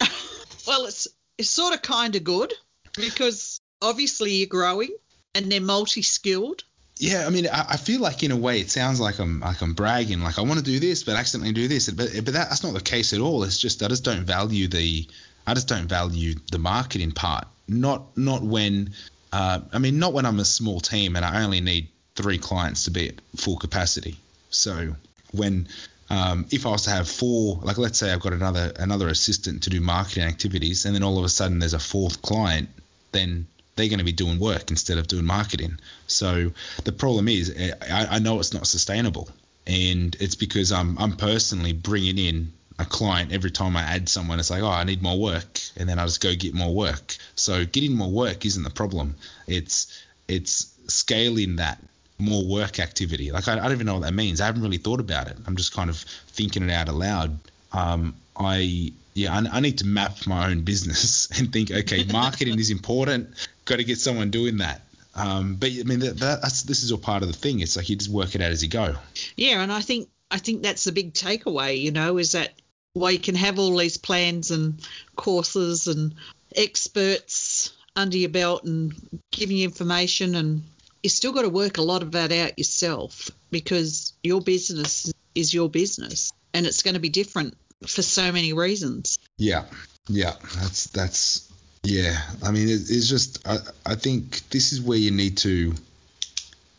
[0.66, 1.08] Well, it's
[1.38, 2.52] it's sort of kind of good
[2.94, 4.94] because obviously you're growing
[5.34, 6.64] and they're multi-skilled.
[6.98, 9.62] Yeah, I mean, I, I feel like in a way it sounds like I'm like
[9.62, 11.88] I'm bragging, like I want to do this, but accidentally do this.
[11.88, 13.42] But but that, that's not the case at all.
[13.42, 15.08] It's just I just don't value the
[15.46, 17.46] I just don't value the marketing part.
[17.66, 18.92] Not not when
[19.32, 21.88] uh, I mean not when I'm a small team and I only need
[22.20, 24.16] three clients to be at full capacity.
[24.50, 24.94] So
[25.32, 25.68] when
[26.10, 29.62] um, if I was to have four, like let's say I've got another another assistant
[29.64, 32.68] to do marketing activities, and then all of a sudden there's a fourth client,
[33.12, 33.46] then
[33.76, 35.78] they're going to be doing work instead of doing marketing.
[36.08, 36.52] So
[36.84, 39.28] the problem is, eh, I, I know it's not sustainable,
[39.66, 44.40] and it's because I'm I'm personally bringing in a client every time I add someone.
[44.40, 47.16] It's like, oh, I need more work, and then I just go get more work.
[47.36, 49.14] So getting more work isn't the problem.
[49.46, 51.78] It's it's scaling that
[52.20, 53.32] more work activity.
[53.32, 54.40] Like I, I don't even know what that means.
[54.40, 55.36] I haven't really thought about it.
[55.46, 57.38] I'm just kind of thinking it out aloud.
[57.72, 62.58] Um, I yeah, I, I need to map my own business and think, okay, marketing
[62.58, 63.48] is important.
[63.64, 64.82] Got to get someone doing that.
[65.14, 67.60] Um, but I mean, that, that's this is all part of the thing.
[67.60, 68.94] It's like you just work it out as you go.
[69.36, 71.80] Yeah, and I think I think that's the big takeaway.
[71.80, 72.52] You know, is that
[72.92, 74.80] while you can have all these plans and
[75.16, 76.14] courses and
[76.54, 78.94] experts under your belt and
[79.32, 80.62] giving you information, and
[81.02, 85.54] you still got to work a lot of that out yourself because your business is
[85.54, 89.18] your business, and it's going to be different for so many reasons.
[89.38, 89.64] Yeah,
[90.08, 91.50] yeah, that's that's
[91.82, 92.16] yeah.
[92.42, 95.74] I mean, it, it's just I I think this is where you need to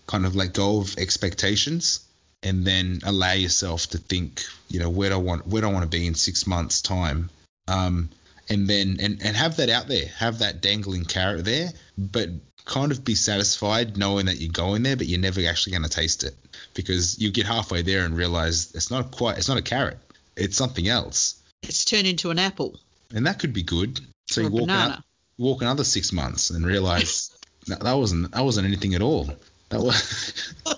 [0.07, 2.05] kind of let go of expectations
[2.43, 5.71] and then allow yourself to think, you know, where do I want where do I
[5.71, 7.29] want to be in six months' time,
[7.67, 8.09] um,
[8.49, 12.29] and then and and have that out there, have that dangling carrot there, but
[12.71, 15.89] kind of be satisfied knowing that you're going there, but you're never actually going to
[15.89, 16.33] taste it
[16.73, 19.97] because you get halfway there and realize it's not quite it's not a carrot,
[20.37, 22.79] it's something else It's turned into an apple
[23.13, 23.99] and that could be good.
[24.29, 25.03] So or you walk
[25.37, 27.31] walk another six months and realize
[27.67, 29.29] that, that wasn't that wasn't anything at all.
[29.69, 30.75] That was Uh,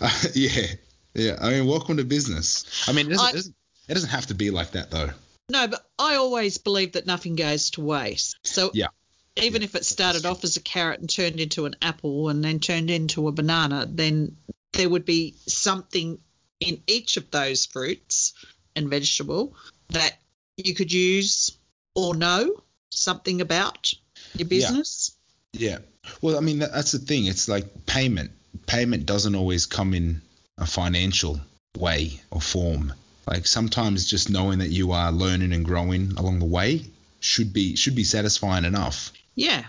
[0.34, 0.66] yeah,
[1.14, 1.36] yeah.
[1.40, 2.64] I mean, welcome to business.
[2.88, 3.54] I mean, it doesn't, I- it doesn't
[3.88, 5.10] it doesn't have to be like that though.
[5.48, 8.36] No, but I always believe that nothing goes to waste.
[8.42, 8.88] So Yeah.
[9.36, 12.42] Even Yeah, if it started off as a carrot and turned into an apple and
[12.44, 14.36] then turned into a banana, then
[14.72, 16.18] there would be something
[16.60, 18.32] in each of those fruits
[18.74, 19.54] and vegetable
[19.90, 20.18] that
[20.56, 21.56] you could use
[21.94, 23.92] or know something about
[24.34, 24.48] your Yeah.
[24.48, 25.12] business.
[25.52, 25.78] Yeah.
[26.20, 27.26] Well, I mean, that, that's the thing.
[27.26, 28.30] It's like payment.
[28.66, 30.22] Payment doesn't always come in
[30.58, 31.40] a financial
[31.76, 32.92] way or form.
[33.26, 36.84] Like sometimes just knowing that you are learning and growing along the way
[37.20, 39.12] should be should be satisfying enough.
[39.36, 39.64] Yeah.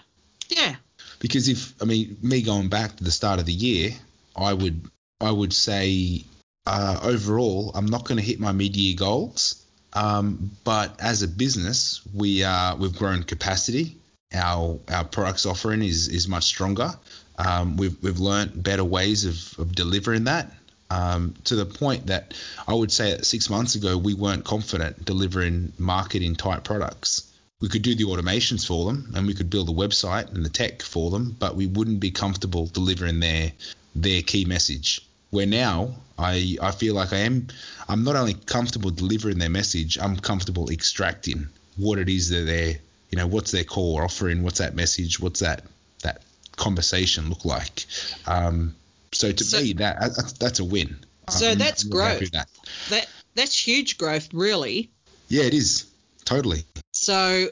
[0.50, 0.76] Yeah.
[1.20, 3.92] because if I mean me going back to the start of the year,
[4.36, 4.90] I would
[5.20, 6.24] I would say
[6.66, 9.64] uh, overall I'm not going to hit my mid-year goals,
[9.94, 13.98] um, but as a business we are we've grown capacity.
[14.34, 16.92] Our our products offering is is much stronger.
[17.38, 20.52] Um, we've we've learnt better ways of, of delivering that.
[20.90, 22.34] Um, to the point that
[22.66, 27.27] I would say that six months ago we weren't confident delivering marketing type products
[27.60, 30.50] we could do the automations for them and we could build a website and the
[30.50, 33.52] tech for them, but we wouldn't be comfortable delivering their
[33.96, 35.02] their key message.
[35.32, 37.48] Where now I I feel like I am
[37.90, 41.48] I'm not only comfortable delivering their message, I'm comfortable extracting
[41.78, 42.76] what it is that they're
[43.10, 45.64] you know, what's their core offering, what's that message, what's that
[46.04, 46.22] that
[46.58, 47.86] conversation look like.
[48.28, 48.76] Um,
[49.14, 50.98] so to So- me that that's, that's a win.
[51.30, 52.32] So I'm- that's I'm growth.
[52.32, 52.50] that.
[52.90, 54.90] That that's huge growth really.
[55.30, 55.86] Yeah, it is.
[56.24, 56.64] Totally.
[57.08, 57.48] So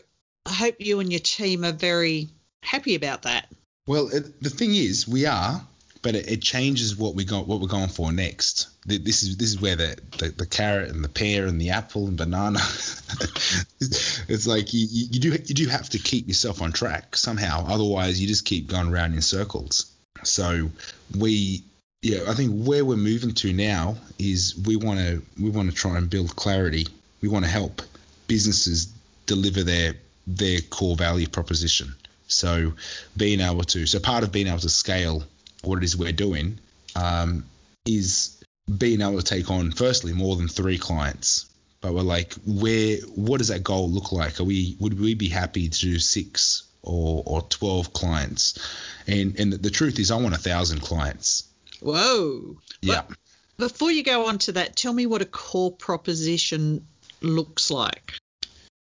[0.46, 2.28] I hope you and your team are very
[2.62, 3.48] happy about that.
[3.88, 5.62] Well, it, the thing is, we are,
[6.02, 8.68] but it, it changes what we got, what we're going for next.
[8.86, 12.06] This is this is where the, the, the carrot and the pear and the apple
[12.06, 12.60] and banana.
[13.80, 17.66] it's like you you do you do have to keep yourself on track somehow.
[17.66, 19.90] Otherwise, you just keep going around in circles.
[20.24, 20.70] So
[21.18, 21.64] we,
[22.02, 25.76] yeah, I think where we're moving to now is we want to we want to
[25.76, 26.88] try and build clarity.
[27.22, 27.82] We want to help
[28.28, 28.95] businesses
[29.26, 29.96] deliver their
[30.28, 31.96] their core value proposition.
[32.28, 32.74] So
[33.16, 35.24] being able to, so part of being able to scale
[35.64, 36.60] what it is we're doing
[36.96, 37.46] um,
[37.86, 38.42] is
[38.78, 41.46] being able to take on firstly more than three clients.
[41.82, 44.40] But we're like, where, what does that goal look like?
[44.40, 48.58] Are we, would we be happy to do six or, or 12 clients?
[49.08, 51.48] And, and the truth is I want a thousand clients.
[51.82, 52.58] Whoa.
[52.82, 53.04] Yeah.
[53.58, 56.88] Before you go on to that, tell me what a core proposition
[57.22, 58.16] looks like.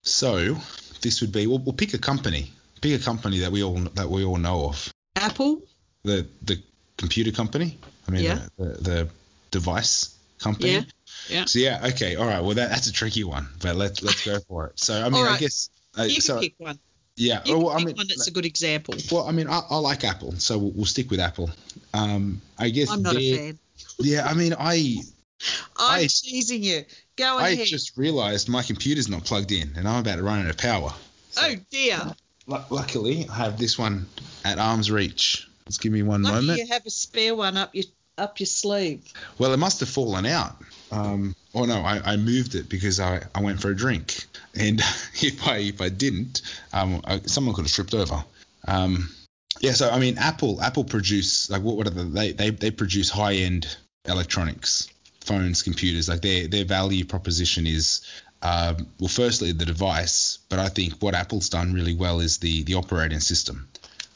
[0.05, 0.55] So
[1.01, 2.51] this would be, we'll, we'll pick a company,
[2.81, 4.93] pick a company that we all, that we all know of.
[5.15, 5.61] Apple?
[6.03, 6.61] The, the
[6.97, 7.77] computer company.
[8.07, 8.45] I mean, Yeah.
[8.57, 9.09] the, the, the
[9.51, 10.71] device company.
[10.71, 10.81] Yeah.
[11.29, 11.45] Yeah.
[11.45, 12.41] So yeah, okay, all right.
[12.43, 14.79] Well, that, that's a tricky one, but let's let's go for it.
[14.79, 15.69] So I mean, All I guess.
[15.97, 16.77] Uh, You can so pick one.
[17.15, 17.41] yeah.
[17.45, 18.93] You well, I mean, one that's a good example.
[19.11, 21.49] well, I mean, I, I like Apple, so we'll, we'll stick with Apple.
[21.93, 22.91] Um, I guess.
[22.91, 23.59] I'm not a fan.
[23.99, 24.97] Yeah, I mean, I
[25.77, 26.85] I'm I- teasing you.
[27.17, 27.67] Go I ahead.
[27.67, 30.93] just realised my computer's not plugged in, and I'm about to run out of power.
[31.37, 31.99] oh dear.
[32.47, 34.05] Lu- luckily, I have this one
[34.43, 35.47] at arm's reach.
[35.65, 36.59] Just give me one Lucky moment.
[36.59, 37.85] you have a spare one up your
[38.17, 39.11] up your sleeve.
[39.39, 40.55] Well, it must have fallen out.
[40.91, 44.25] Um, oh no, I, I moved it because I, I went for a drink,
[44.57, 44.79] and
[45.21, 46.41] if I if I didn't,
[46.73, 48.23] um, I, someone could have tripped over.
[48.67, 49.09] Um,
[49.61, 52.71] yeah, so I mean, Apple Apple produce like what what are the, they they they
[52.71, 53.75] produce high end
[54.05, 54.87] electronics,
[55.25, 56.07] phones, computers.
[56.09, 58.05] Like their their value proposition is.
[58.41, 62.63] Um, well, firstly, the device, but I think what Apple's done really well is the
[62.63, 63.67] the operating system,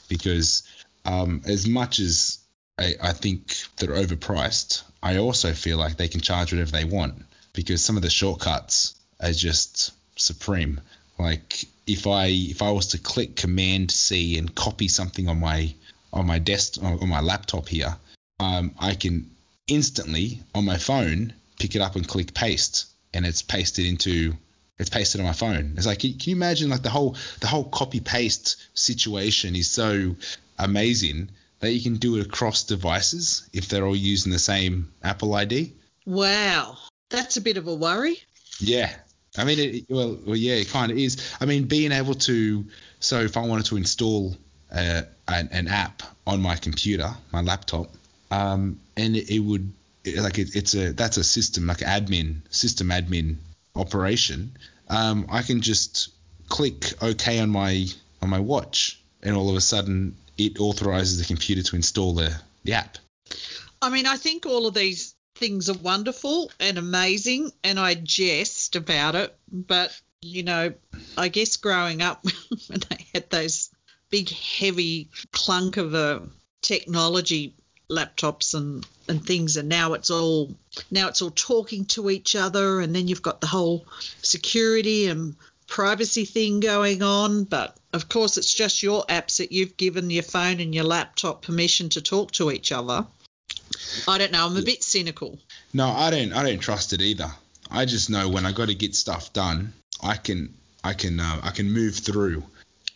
[0.08, 0.64] because
[1.06, 2.40] um, as much as
[2.80, 4.84] I, I think they're overpriced.
[5.04, 8.96] I also feel like they can charge whatever they want because some of the shortcuts
[9.20, 10.80] are just supreme.
[11.18, 15.74] Like if I if I was to click Command C and copy something on my
[16.14, 17.96] on my desk on my laptop here,
[18.40, 19.30] um, I can
[19.70, 24.34] instantly on my phone pick it up and click paste, and it's pasted into
[24.80, 25.74] it's pasted on my phone.
[25.78, 29.70] It's like can can you imagine like the whole the whole copy paste situation is
[29.70, 30.16] so
[30.58, 35.34] amazing that you can do it across devices if they're all using the same Apple
[35.34, 35.74] ID.
[36.06, 36.78] Wow.
[37.10, 38.18] That's a bit of a worry.
[38.60, 38.94] Yeah.
[39.38, 41.36] I mean, it, well, well, yeah, it kind of is.
[41.40, 42.66] I mean, being able to,
[43.00, 44.36] so if I wanted to install
[44.72, 47.90] uh, an, an app on my computer, my laptop,
[48.32, 49.72] um, and it, would,
[50.18, 53.38] like, it, it's a, that's a system, like admin, system admin
[53.76, 54.58] operation.
[54.88, 56.10] Um, I can just
[56.48, 57.86] click OK on my,
[58.22, 62.36] on my watch, and all of a sudden it authorizes the computer to install the,
[62.64, 62.98] the app.
[63.82, 68.76] I mean, I think all of these things are wonderful and amazing, and I jest
[68.76, 69.36] about it.
[69.52, 70.74] But, you know,
[71.18, 72.24] I guess growing up
[72.68, 73.70] when they had those
[74.10, 76.28] big, heavy clunk of a
[76.62, 77.56] technology
[77.90, 80.54] laptops and, and things, and now it's all
[80.92, 83.86] now it's all talking to each other, and then you've got the whole
[84.22, 85.36] security and
[85.68, 87.44] privacy thing going on.
[87.44, 91.42] But of course, it's just your apps that you've given your phone and your laptop
[91.42, 93.06] permission to talk to each other.
[94.08, 94.46] I don't know.
[94.46, 95.40] I'm a bit cynical.
[95.74, 96.34] No, I don't.
[96.34, 97.30] I don't trust it either.
[97.72, 101.42] I just know when I got to get stuff done, I can, I can, uh,
[101.44, 102.44] I can move through.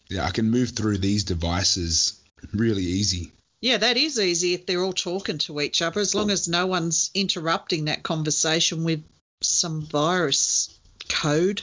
[0.10, 2.20] Yeah, I can move through these devices
[2.54, 3.32] really easy.
[3.64, 6.68] Yeah, that is easy if they're all talking to each other, as long as no
[6.68, 9.01] one's interrupting that conversation with
[9.41, 11.61] some virus code.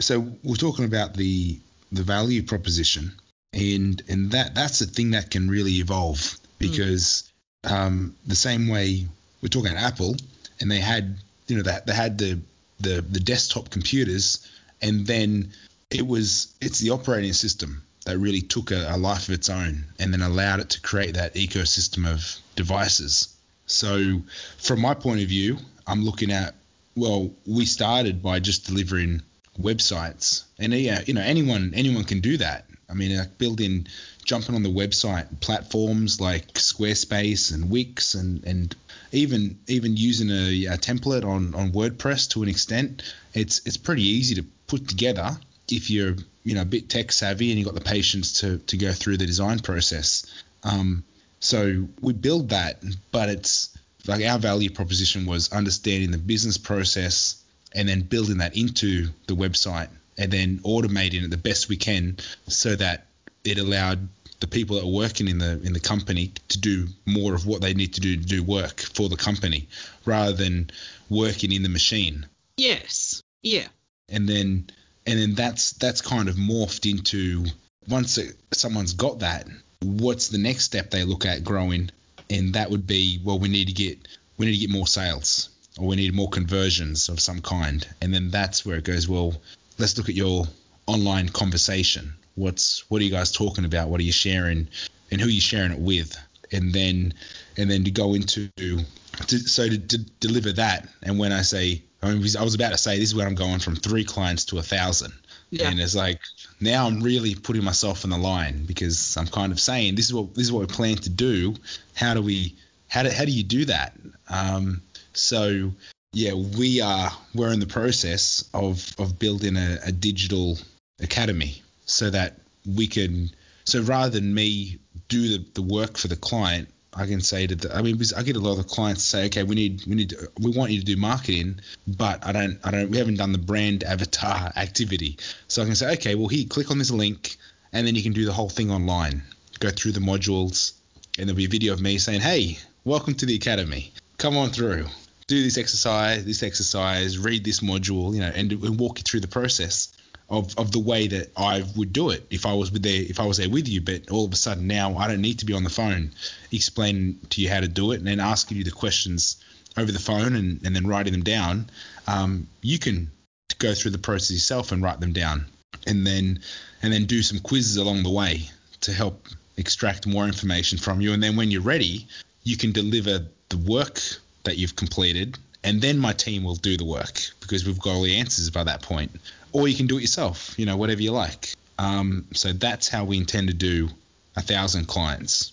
[0.00, 1.60] So we're talking about the
[1.92, 3.12] the value proposition,
[3.52, 7.30] and and that that's the thing that can really evolve because
[7.64, 9.06] um, the same way
[9.42, 10.16] we're talking about Apple,
[10.58, 11.18] and they had
[11.48, 12.38] you know that they had the
[12.80, 15.52] the the desktop computers, and then
[15.90, 19.84] it was it's the operating system that really took a, a life of its own
[19.98, 23.36] and then allowed it to create that ecosystem of devices.
[23.66, 24.22] So
[24.58, 26.54] from my point of view, I'm looking at
[26.96, 29.20] well, we started by just delivering
[29.60, 32.64] websites, and yeah, you know anyone anyone can do that.
[32.88, 33.86] I mean, like building,
[34.24, 38.74] jumping on the website platforms like Squarespace and Wix, and and
[39.12, 43.02] even even using a, a template on on WordPress to an extent,
[43.34, 45.36] it's it's pretty easy to put together
[45.70, 48.76] if you're you know a bit tech savvy and you've got the patience to to
[48.76, 50.26] go through the design process.
[50.62, 51.04] Um,
[51.40, 57.42] so we build that, but it's like our value proposition was understanding the business process
[57.72, 62.16] and then building that into the website and then automating it the best we can
[62.48, 63.06] so that
[63.44, 64.08] it allowed
[64.40, 67.60] the people that are working in the in the company to do more of what
[67.60, 69.66] they need to do to do work for the company
[70.04, 70.70] rather than
[71.10, 73.20] working in the machine Yes.
[73.42, 73.66] Yeah.
[74.08, 74.70] and then
[75.06, 77.46] and then that's that's kind of morphed into
[77.88, 79.46] once it, someone's got that
[79.82, 81.90] what's the next step they look at growing?
[82.28, 83.98] And that would be well we need to get
[84.36, 87.86] we need to get more sales or we need more conversions of some kind.
[88.00, 89.34] And then that's where it goes well
[89.78, 90.46] let's look at your
[90.86, 92.14] online conversation.
[92.34, 93.88] What's what are you guys talking about?
[93.88, 94.68] What are you sharing?
[95.10, 96.16] And who are you sharing it with?
[96.52, 97.14] And then
[97.56, 101.82] and then to go into to, so to, to deliver that and when i say
[102.02, 104.44] I, mean, I was about to say this is where i'm going from three clients
[104.46, 105.12] to a thousand.
[105.50, 105.70] Yeah.
[105.70, 106.20] and it's like
[106.60, 110.14] now i'm really putting myself on the line because i'm kind of saying this is
[110.14, 111.54] what this is what we plan to do.
[111.94, 112.56] How do we
[112.88, 113.96] how do, how do you do that?
[114.28, 114.82] Um,
[115.12, 115.72] so
[116.12, 120.58] yeah we are we're in the process of of building a, a digital
[121.00, 122.38] academy so that
[122.74, 123.30] we can
[123.64, 124.78] so rather than me
[125.08, 128.22] do the, the work for the client I can say to the, I mean, I
[128.22, 130.84] get a lot of clients say, okay, we need, we need, we want you to
[130.84, 135.18] do marketing, but I don't, I don't, we haven't done the brand avatar activity.
[135.46, 137.36] So I can say, okay, well, here, click on this link,
[137.72, 139.22] and then you can do the whole thing online.
[139.60, 140.72] Go through the modules,
[141.18, 143.92] and there'll be a video of me saying, hey, welcome to the academy.
[144.16, 144.86] Come on through,
[145.26, 149.20] do this exercise, this exercise, read this module, you know, and, and walk you through
[149.20, 149.94] the process
[150.28, 153.20] of, of the way that I would do it if I was with there if
[153.20, 153.80] I was there with you.
[153.80, 156.10] But all of a sudden now I don't need to be on the phone
[156.52, 159.36] explaining to you how to do it and then asking you the questions
[159.76, 161.66] over the phone and, and then writing them down.
[162.06, 163.10] Um, you can
[163.58, 165.46] go through the process yourself and write them down
[165.86, 166.40] and then
[166.82, 168.48] and then do some quizzes along the way
[168.80, 171.12] to help extract more information from you.
[171.12, 172.06] And then when you're ready,
[172.42, 174.00] you can deliver the work
[174.44, 178.02] that you've completed and then my team will do the work because we've got all
[178.02, 179.10] the answers by that point.
[179.52, 181.54] Or you can do it yourself, you know, whatever you like.
[181.76, 183.88] Um, so that's how we intend to do
[184.36, 185.52] a thousand clients.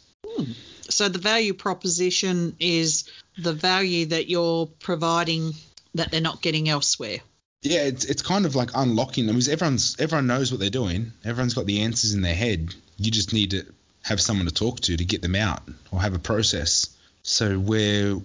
[0.90, 5.54] So the value proposition is the value that you're providing
[5.96, 7.18] that they're not getting elsewhere.
[7.64, 11.14] Yeah, it's it's kind of like unlocking them because everyone's everyone knows what they're doing.
[11.26, 12.76] Everyone's got the answers in their head.
[12.98, 13.66] You just need to
[14.04, 16.96] have someone to talk to to get them out or have a process.
[17.24, 18.18] So where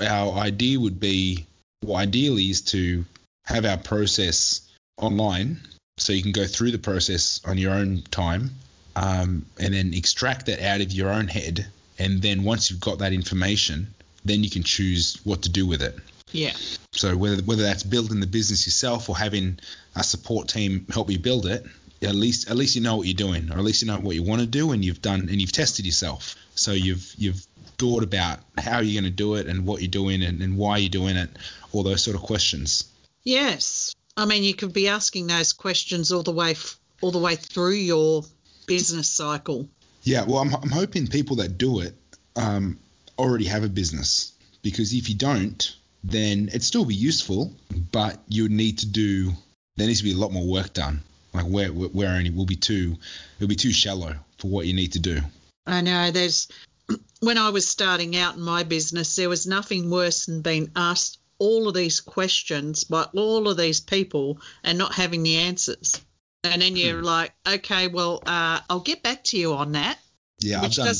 [0.00, 1.46] our idea would be,
[1.84, 3.04] well, ideally is to
[3.44, 4.60] have our process
[4.96, 5.60] online,
[5.98, 8.50] so you can go through the process on your own time,
[8.94, 11.66] um, and then extract that out of your own head,
[11.98, 13.94] and then once you've got that information,
[14.24, 15.96] then you can choose what to do with it.
[16.32, 16.52] Yeah.
[16.92, 19.58] So whether whether that's building the business yourself or having
[19.94, 21.64] a support team help you build it,
[22.02, 24.14] at least at least you know what you're doing, or at least you know what
[24.14, 26.36] you want to do, and you've done and you've tested yourself.
[26.54, 27.46] So you've you've
[27.78, 30.78] thought about how you're going to do it and what you're doing and, and why
[30.78, 31.28] you're doing it,
[31.72, 32.90] all those sort of questions.
[33.22, 33.94] Yes.
[34.16, 37.36] I mean, you could be asking those questions all the way f- all the way
[37.36, 38.24] through your
[38.66, 39.68] business cycle.
[40.02, 41.94] Yeah, well, I'm, I'm hoping people that do it
[42.36, 42.78] um,
[43.18, 44.32] already have a business
[44.62, 47.52] because if you don't, then it'd still be useful,
[47.92, 49.32] but you would need to do.
[49.76, 51.02] There needs to be a lot more work done.
[51.36, 52.96] Like where where only will be too,
[53.38, 55.20] it'll be too shallow for what you need to do.
[55.66, 56.48] I know there's
[57.20, 61.18] when I was starting out in my business, there was nothing worse than being asked
[61.38, 66.00] all of these questions by all of these people and not having the answers.
[66.44, 69.98] And then you're like, okay, well, uh, I'll get back to you on that,
[70.40, 70.94] Yeah, I've done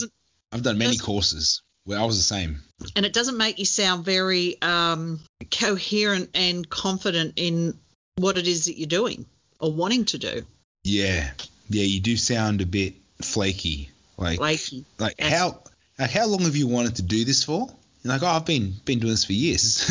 [0.53, 2.61] I've done many courses where I was the same.
[2.97, 5.21] and it doesn't make you sound very um,
[5.51, 7.79] coherent and confident in
[8.17, 9.25] what it is that you're doing
[9.61, 10.43] or wanting to do.
[10.85, 11.31] Yeah,
[11.69, 13.91] yeah, you do sound a bit flaky.
[14.19, 14.85] Like Flaky.
[14.99, 15.63] like how
[15.99, 17.69] like how long have you wanted to do this for?
[18.03, 19.85] You're like, oh, I've been been doing this for years.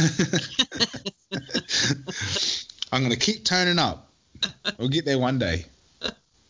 [2.92, 4.10] I'm gonna keep turning up.
[4.78, 5.66] We'll get there one day.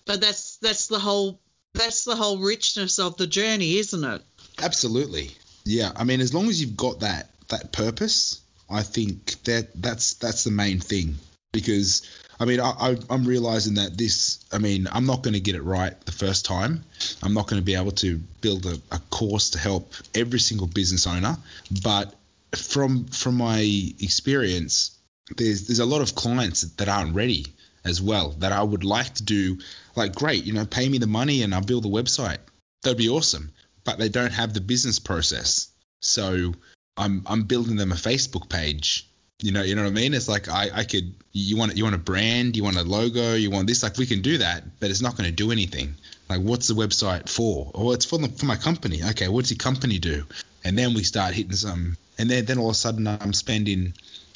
[0.05, 1.39] But that's that's the whole
[1.73, 4.21] that's the whole richness of the journey, isn't it?
[4.61, 5.31] Absolutely.
[5.65, 10.13] Yeah, I mean, as long as you've got that that purpose, I think that that's
[10.15, 11.15] that's the main thing.
[11.55, 12.07] Because
[12.39, 14.45] I mean, I, I'm realizing that this.
[14.51, 16.83] I mean, I'm not going to get it right the first time.
[17.23, 20.67] I'm not going to be able to build a, a course to help every single
[20.67, 21.37] business owner.
[21.83, 22.13] But
[22.55, 23.59] from from my
[23.99, 24.97] experience,
[25.35, 27.47] there's there's a lot of clients that aren't ready
[27.83, 29.59] as well that I would like to do.
[29.95, 32.39] Like, great, you know, pay me the money and I'll build a website.
[32.83, 33.51] That'd be awesome
[33.85, 35.69] but they don't have the business process.
[36.01, 36.53] So
[36.97, 39.07] I'm I'm building them a Facebook page.
[39.39, 40.13] You know, you know what I mean?
[40.13, 43.33] It's like I, I could you want you want a brand, you want a logo,
[43.33, 45.95] you want this, like we can do that, but it's not going to do anything.
[46.29, 47.71] Like what's the website for?
[47.75, 49.01] Oh, it's for the, for my company.
[49.11, 50.23] Okay, what's your company do?
[50.63, 53.93] And then we start hitting some, and then then all of a sudden I'm spending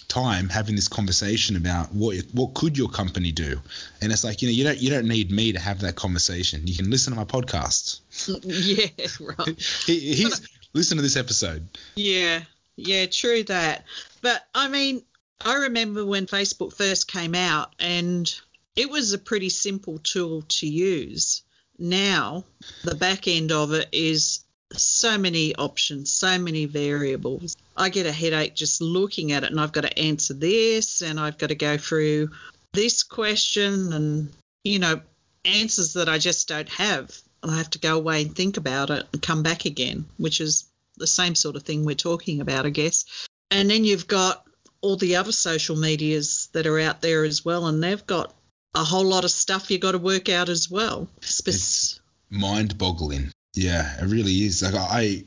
[0.10, 3.62] time having this conversation about what what could your company do,
[4.02, 6.68] and it's like you know you don't you don't need me to have that conversation.
[6.68, 8.02] You can listen to my podcast.
[8.44, 9.62] yeah, right.
[9.86, 11.68] He, he's listen to this episode.
[11.96, 12.42] Yeah,
[12.80, 13.86] yeah, true that.
[14.22, 15.02] But I mean,
[15.44, 18.34] I remember when Facebook first came out, and
[18.76, 21.44] it was a pretty simple tool to use.
[21.78, 22.44] Now,
[22.84, 27.58] the back end of it is so many options, so many variables.
[27.76, 31.20] I get a headache just looking at it, and I've got to answer this, and
[31.20, 32.32] I've got to go through
[32.74, 34.30] this question, and
[34.64, 35.02] you know,
[35.46, 37.18] answers that I just don't have.
[37.42, 40.42] And I have to go away and think about it and come back again, which
[40.42, 40.69] is
[41.00, 43.06] the same sort of thing we're talking about, I guess.
[43.52, 44.46] And then you've got
[44.82, 48.34] all the other social medias that are out there as well, and they've got
[48.76, 51.08] a whole lot of stuff you've got to work out as well.
[51.22, 53.32] It's mind-boggling.
[53.56, 54.62] Yeah, it really is.
[54.62, 55.24] Like I,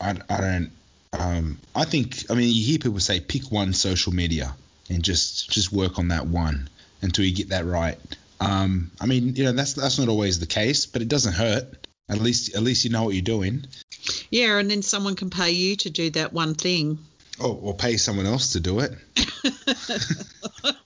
[0.00, 0.70] I, I don't.
[1.18, 2.30] Um, I think.
[2.30, 4.54] I mean, you hear people say pick one social media
[4.90, 6.68] and just just work on that one
[7.00, 7.98] until you get that right.
[8.40, 11.86] Um, I mean, you know, that's that's not always the case, but it doesn't hurt.
[12.08, 13.64] At least at least you know what you're doing.
[14.32, 16.98] Yeah, and then someone can pay you to do that one thing.
[17.38, 18.92] Oh, or pay someone else to do it.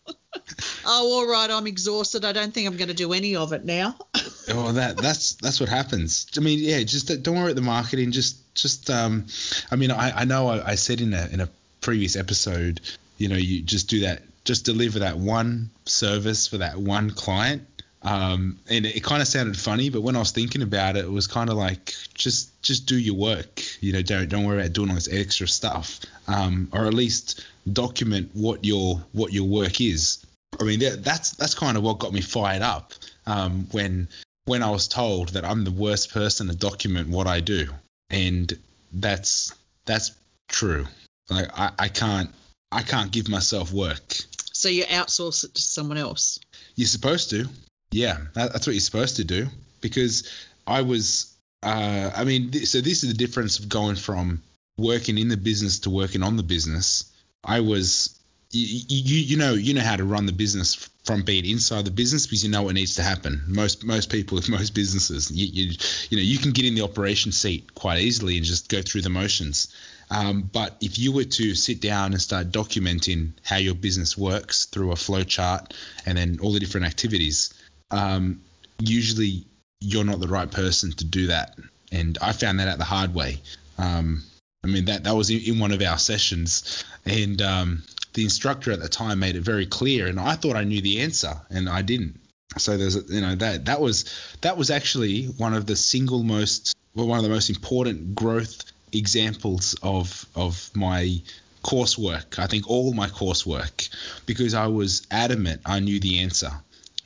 [0.88, 2.24] Oh, all right, I'm exhausted.
[2.24, 3.96] I don't think I'm going to do any of it now.
[4.48, 6.28] Oh, that that's that's what happens.
[6.36, 8.12] I mean, yeah, just don't worry about the marketing.
[8.12, 9.26] Just just um,
[9.72, 11.48] I mean, I, I know I, I said in a in a
[11.80, 12.80] previous episode,
[13.18, 17.66] you know, you just do that, just deliver that one service for that one client.
[18.06, 21.04] Um, and it, it kind of sounded funny, but when I was thinking about it,
[21.04, 23.60] it was kind of like just just do your work.
[23.80, 27.44] You know, don't don't worry about doing all this extra stuff, um, or at least
[27.72, 30.24] document what your what your work is.
[30.60, 32.92] I mean, that, that's that's kind of what got me fired up
[33.26, 34.06] um, when
[34.44, 37.66] when I was told that I'm the worst person to document what I do,
[38.08, 38.56] and
[38.92, 39.52] that's
[39.84, 40.12] that's
[40.48, 40.86] true.
[41.28, 42.30] Like I, I can't
[42.70, 44.14] I can't give myself work.
[44.52, 46.38] so you outsource it to someone else.
[46.76, 47.48] You're supposed to,
[47.90, 49.46] yeah, that, that's what you're supposed to do
[49.80, 50.30] because
[50.66, 51.32] I was.
[51.62, 54.42] Uh, I mean, th- so this is the difference of going from
[54.76, 57.12] working in the business to working on the business.
[57.42, 58.16] I was
[58.50, 61.90] you, you you know you know how to run the business from being inside the
[61.90, 63.42] business because you know what needs to happen.
[63.46, 65.76] Most most people with most businesses, you, you
[66.10, 69.02] you know you can get in the operation seat quite easily and just go through
[69.02, 69.74] the motions.
[70.08, 74.66] Um, but if you were to sit down and start documenting how your business works
[74.66, 75.74] through a flow chart
[76.04, 77.52] and then all the different activities,
[77.90, 78.40] um,
[78.78, 79.44] usually
[79.80, 81.56] you're not the right person to do that.
[81.92, 83.40] And I found that out the hard way.
[83.78, 84.22] Um,
[84.64, 87.82] I mean that that was in, in one of our sessions, and um,
[88.14, 91.02] the instructor at the time made it very clear, and I thought I knew the
[91.02, 92.18] answer, and I didn't.
[92.58, 94.06] So there's, you know, that that was
[94.40, 98.64] that was actually one of the single most, well, one of the most important growth
[98.92, 101.20] examples of of my
[101.62, 102.38] coursework.
[102.38, 103.88] I think all my coursework,
[104.24, 106.50] because I was adamant I knew the answer.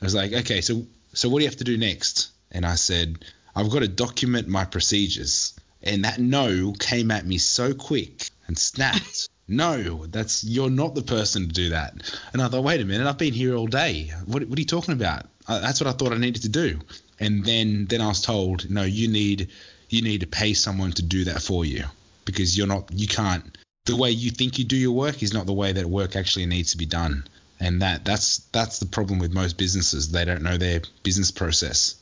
[0.01, 2.31] I was like, okay, so so what do you have to do next?
[2.51, 3.23] And I said,
[3.55, 5.53] I've got to document my procedures.
[5.83, 9.29] And that no came at me so quick and snapped.
[9.47, 11.93] no, that's you're not the person to do that.
[12.33, 14.11] And I thought, wait a minute, I've been here all day.
[14.25, 15.27] What, what are you talking about?
[15.47, 16.79] That's what I thought I needed to do.
[17.19, 19.49] And then then I was told, no, you need
[19.89, 21.83] you need to pay someone to do that for you
[22.25, 25.45] because you're not you can't the way you think you do your work is not
[25.45, 27.27] the way that work actually needs to be done.
[27.61, 30.11] And that that's that's the problem with most businesses.
[30.11, 31.95] They don't know their business process.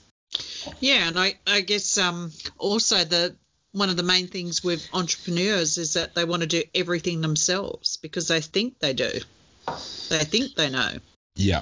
[0.79, 3.35] Yeah, and I, I guess um, also the
[3.73, 7.97] one of the main things with entrepreneurs is that they want to do everything themselves
[7.97, 9.11] because they think they do.
[10.09, 10.89] They think they know.
[11.35, 11.61] Yeah.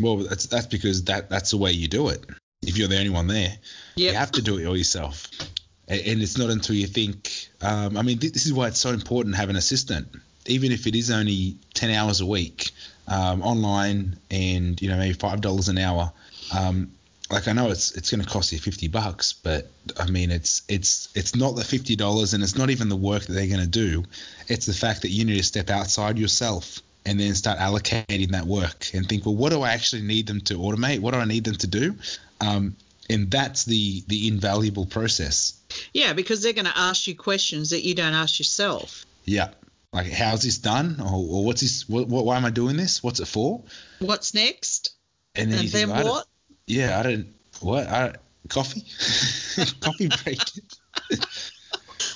[0.00, 2.24] Well, that's that's because that that's the way you do it.
[2.62, 3.56] If you're the only one there,
[3.96, 4.12] Yep.
[4.12, 5.28] you have to do it all yourself.
[5.88, 7.48] And, and it's not until you think.
[7.62, 10.08] Um, I mean, th- this is why it's so important to have an assistant,
[10.46, 12.70] even if it is only ten hours a week,
[13.08, 16.12] um, online, and you know maybe five dollars an hour.
[16.56, 16.92] Um,
[17.30, 20.62] like I know it's it's going to cost you fifty bucks, but I mean it's
[20.68, 23.60] it's it's not the fifty dollars, and it's not even the work that they're going
[23.60, 24.04] to do.
[24.48, 28.44] It's the fact that you need to step outside yourself and then start allocating that
[28.44, 31.00] work and think, well, what do I actually need them to automate?
[31.00, 31.94] What do I need them to do?
[32.40, 32.76] Um,
[33.10, 35.58] and that's the the invaluable process.
[35.92, 39.04] Yeah, because they're going to ask you questions that you don't ask yourself.
[39.24, 39.48] Yeah.
[39.92, 41.00] Like, how's this done?
[41.00, 41.88] Or, or what's this?
[41.88, 43.02] What, what, why am I doing this?
[43.02, 43.64] What's it for?
[44.00, 44.90] What's next?
[45.34, 46.26] And then, And think, then I don't- what?
[46.66, 47.34] Yeah, I don't.
[47.60, 47.86] What?
[47.88, 48.14] I,
[48.48, 48.82] coffee?
[49.80, 50.38] coffee break.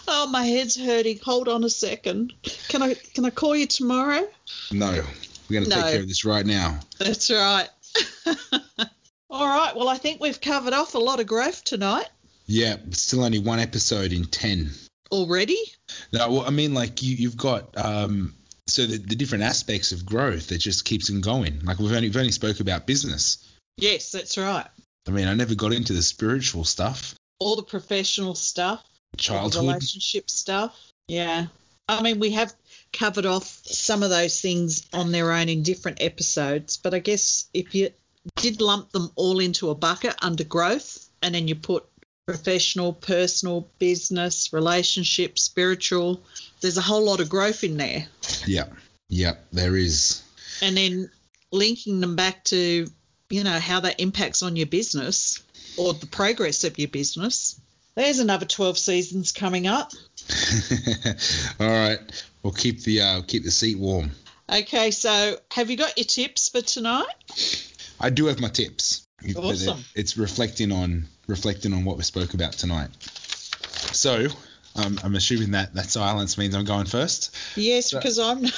[0.09, 1.19] Oh, my head's hurting.
[1.25, 2.33] Hold on a second.
[2.69, 4.29] Can I can I call you tomorrow?
[4.71, 5.77] No, we're going to No.
[5.77, 6.79] take care of this right now.
[6.99, 7.69] That's right.
[9.31, 9.75] All right.
[9.75, 12.09] Well, I think we've covered off a lot of growth tonight
[12.47, 14.71] Yeah, still only one episode in ten.
[15.13, 15.59] Already.
[16.13, 18.35] No, well, I mean, like you, you've got um,
[18.67, 21.61] so the, the different aspects of growth that just keeps on going.
[21.63, 23.49] Like we've only we've only spoke about business.
[23.77, 24.67] Yes, that's right.
[25.07, 28.85] I mean, I never got into the spiritual stuff, All the professional stuff,
[29.17, 29.63] childhood.
[29.63, 30.79] relationship stuff.
[31.09, 31.47] Yeah.
[31.89, 32.55] I mean, we have
[32.93, 37.49] covered off some of those things on their own in different episodes, but I guess
[37.53, 37.91] if you
[38.37, 41.85] did lump them all into a bucket under growth and then you put
[42.27, 46.23] professional, personal, business, relationship, spiritual,
[46.61, 48.07] there's a whole lot of growth in there.
[48.47, 48.67] Yeah,
[49.09, 50.23] yeah, there is.
[50.61, 51.11] And then
[51.51, 52.87] linking them back to,
[53.31, 55.43] you know, how that impacts on your business
[55.77, 57.61] or the progress of your business.
[57.95, 59.93] There's another 12 seasons coming up.
[61.61, 61.99] All right,
[62.43, 64.13] we'll keep the uh, keep the seat warm.
[64.51, 67.07] Okay, so have you got your tips for tonight?
[68.03, 69.07] I do have my tips.
[69.37, 69.79] Awesome.
[69.79, 72.91] it- it's reflecting on reflecting on what we spoke about tonight.
[73.93, 74.27] So,
[74.75, 77.35] um, I'm assuming that that silence means I'm going first.
[77.57, 78.45] Yes, So- because I'm.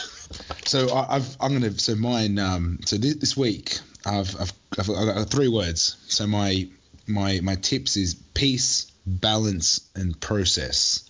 [0.67, 4.91] So I, I've I'm gonna so mine um so this, this week I've, I've I've
[4.91, 5.97] I've got three words.
[6.09, 6.67] So my
[7.07, 11.09] my my tips is peace, balance, and process.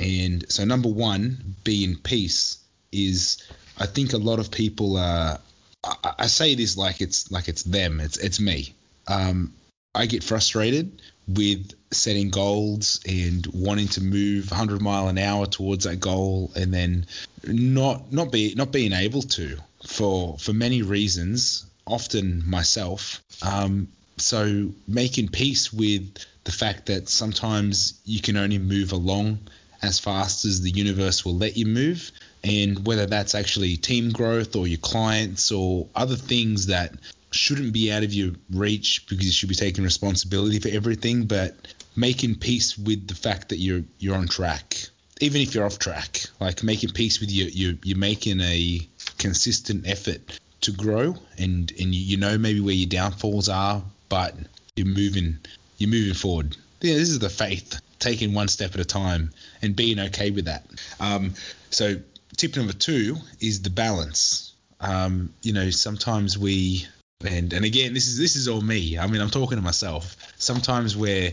[0.00, 2.58] And so number one, be in peace
[2.92, 3.42] is
[3.78, 5.38] I think a lot of people uh
[5.84, 8.74] I, I say this like it's like it's them it's it's me.
[9.06, 9.54] Um,
[9.94, 15.84] I get frustrated with setting goals and wanting to move 100 mile an hour towards
[15.84, 17.06] that goal and then
[17.44, 24.70] not not be not being able to for for many reasons often myself um, so
[24.88, 26.14] making peace with
[26.44, 29.38] the fact that sometimes you can only move along
[29.82, 32.10] as fast as the universe will let you move
[32.44, 36.92] and whether that's actually team growth or your clients or other things that
[37.30, 41.54] shouldn't be out of your reach because you should be taking responsibility for everything but
[41.96, 44.76] making peace with the fact that you're you're on track
[45.20, 48.80] even if you're off track like making peace with you you you're making a
[49.18, 54.34] consistent effort to grow and and you, know maybe where your downfalls are but
[54.76, 55.38] you're moving
[55.78, 56.56] you're moving forward.
[56.80, 59.30] Yeah this is the faith taking one step at a time
[59.62, 60.64] and being okay with that.
[60.98, 61.34] Um,
[61.70, 61.96] so
[62.36, 64.54] tip number two is the balance.
[64.80, 66.86] Um, you know sometimes we
[67.24, 68.98] and and again this is this is all me.
[68.98, 70.16] I mean i'm talking to myself.
[70.38, 71.32] Sometimes we're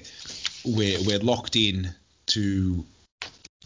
[0.66, 1.94] we're we're locked in
[2.28, 2.86] to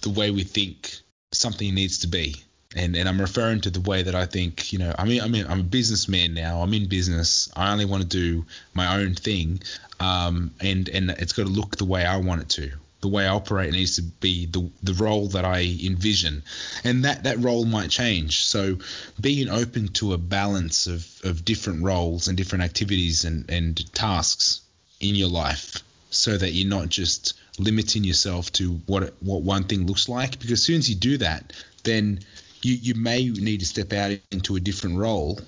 [0.02, 0.96] the way we think
[1.34, 2.36] something needs to be.
[2.76, 5.28] And and i'm referring to the way that i think you know i mean i
[5.28, 6.62] mean i'm a businessman now.
[6.62, 7.52] I'm in business.
[7.56, 9.62] I only want to do my own thing.
[10.00, 12.72] Um and and it's got to look the way i want it to
[13.04, 16.41] the way I operate needs to be the the role that I envision,
[16.86, 18.45] and that that role might change.
[18.45, 18.80] So,
[19.20, 24.62] being open to a balance of of different roles and different activities and and tasks
[25.01, 29.86] in your life, so that you're not just limiting yourself to what what one thing
[29.86, 30.39] looks like.
[30.39, 31.51] Because as soon as you do that,
[31.84, 32.22] then
[32.62, 35.41] you you may need to step out into a different role,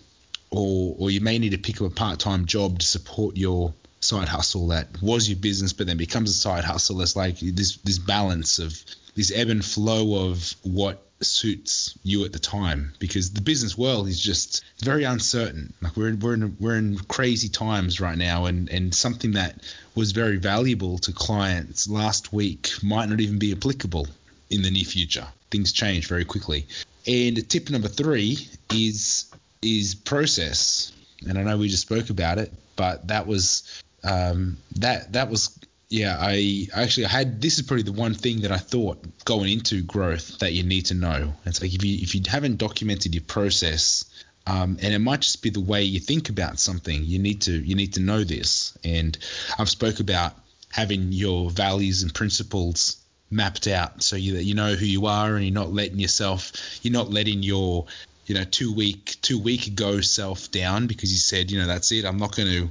[0.51, 3.73] or or you may need to pick up a part time job to support your
[4.05, 7.01] side hustle that was your business but then becomes a side hustle.
[7.01, 8.77] It's like this this balance of
[9.15, 14.07] this ebb and flow of what suits you at the time because the business world
[14.07, 15.73] is just very uncertain.
[15.81, 19.61] Like we're in, we're in we're in crazy times right now and and something that
[19.95, 24.07] was very valuable to clients last week might not even be applicable
[24.49, 25.27] in the near future.
[25.51, 26.67] Things change very quickly.
[27.07, 28.37] And tip number 3
[28.73, 29.31] is
[29.61, 30.91] is process.
[31.27, 35.59] And I know we just spoke about it, but that was um, that that was
[35.89, 39.51] yeah I actually I had this is probably the one thing that I thought going
[39.51, 41.33] into growth that you need to know.
[41.45, 44.05] It's like if you if you haven't documented your process
[44.47, 47.51] um, and it might just be the way you think about something you need to
[47.51, 48.77] you need to know this.
[48.83, 49.17] And
[49.57, 50.33] I've spoke about
[50.71, 52.97] having your values and principles
[53.31, 56.51] mapped out so you that you know who you are and you're not letting yourself
[56.83, 57.85] you're not letting your
[58.27, 61.91] you know two week two week ago self down because you said you know that's
[61.91, 62.69] it I'm not going to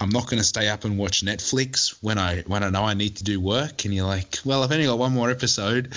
[0.00, 2.94] I'm not going to stay up and watch Netflix when I when I know I
[2.94, 3.84] need to do work.
[3.84, 5.92] And you're like, well, I've only got one more episode.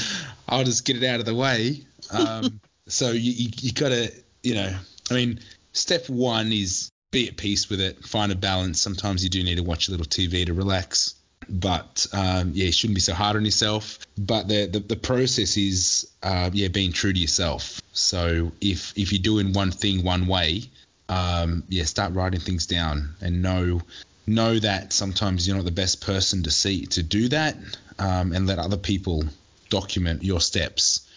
[0.47, 1.81] I'll just get it out of the way.
[2.11, 4.11] Um, so you you, you got to
[4.43, 4.75] you know,
[5.09, 5.39] I mean,
[5.73, 8.81] step one is be at peace with it, find a balance.
[8.81, 11.15] Sometimes you do need to watch a little TV to relax.
[11.49, 13.99] But um, yeah, you shouldn't be so hard on yourself.
[14.17, 17.81] But the the, the process is uh, yeah being true to yourself.
[17.93, 20.69] So if if you're doing one thing one way,
[21.11, 23.81] um, yeah, start writing things down and know
[24.25, 27.57] know that sometimes you're not the best person to see to do that,
[27.99, 29.25] um, and let other people
[29.69, 31.07] document your steps.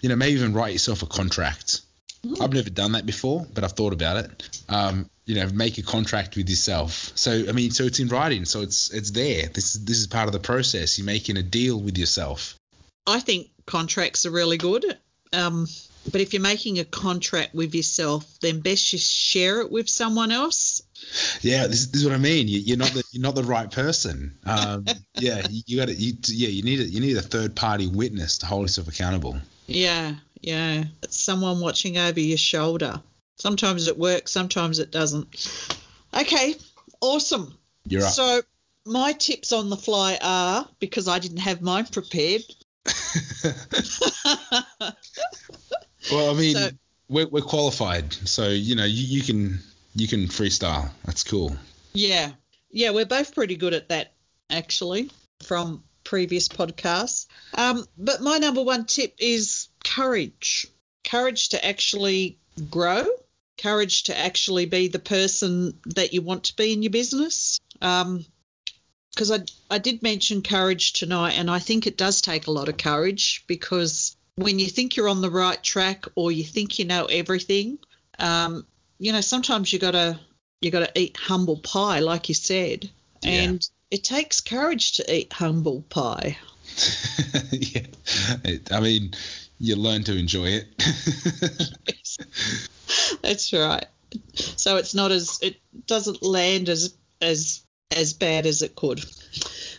[0.00, 1.80] You know, maybe even write yourself a contract.
[2.40, 4.60] I've never done that before, but I've thought about it.
[4.68, 7.12] Um, you know, make a contract with yourself.
[7.14, 9.46] So I mean, so it's in writing, so it's it's there.
[9.46, 10.98] This this is part of the process.
[10.98, 12.58] You're making a deal with yourself.
[13.06, 14.98] I think contracts are really good.
[15.32, 15.68] Um,
[16.12, 20.30] But if you're making a contract with yourself, then best you share it with someone
[20.30, 20.82] else.
[21.40, 22.48] Yeah, this, this is what I mean.
[22.48, 24.38] You, you're not the you're not the right person.
[24.44, 25.94] Um, yeah, you, you got to.
[25.94, 29.36] Yeah, you need a, you need a third party witness to hold yourself accountable.
[29.66, 30.84] Yeah, yeah.
[31.02, 33.02] It's someone watching over your shoulder.
[33.36, 35.76] Sometimes it works, sometimes it doesn't.
[36.14, 36.54] Okay,
[37.00, 37.54] awesome.
[37.86, 38.12] You're up.
[38.12, 38.40] So
[38.86, 42.42] my tips on the fly are because I didn't have mine prepared.
[46.10, 46.70] well, I mean, So-
[47.08, 49.60] we're, we're qualified, so you know you, you can
[49.94, 50.90] you can freestyle.
[51.04, 51.56] That's cool.
[51.92, 52.32] Yeah.
[52.70, 54.12] Yeah, we're both pretty good at that,
[54.50, 55.10] actually,
[55.44, 57.26] from previous podcasts.
[57.54, 60.66] Um, but my number one tip is courage
[61.06, 62.38] courage to actually
[62.68, 63.06] grow,
[63.62, 67.60] courage to actually be the person that you want to be in your business.
[67.80, 72.68] Because I, I did mention courage tonight, and I think it does take a lot
[72.68, 76.84] of courage because when you think you're on the right track or you think you
[76.84, 77.78] know everything,
[78.18, 78.66] um,
[78.98, 80.18] you know, sometimes you gotta
[80.60, 82.90] you gotta eat humble pie, like you said,
[83.22, 83.30] Yeah.
[83.30, 86.36] and it takes courage to eat humble pie.
[87.50, 87.86] yeah,
[88.44, 89.14] it, I mean,
[89.58, 90.66] you learn to enjoy it.
[93.22, 93.86] That's right.
[94.34, 95.56] So it's not as it
[95.86, 99.04] doesn't land as as as bad as it could.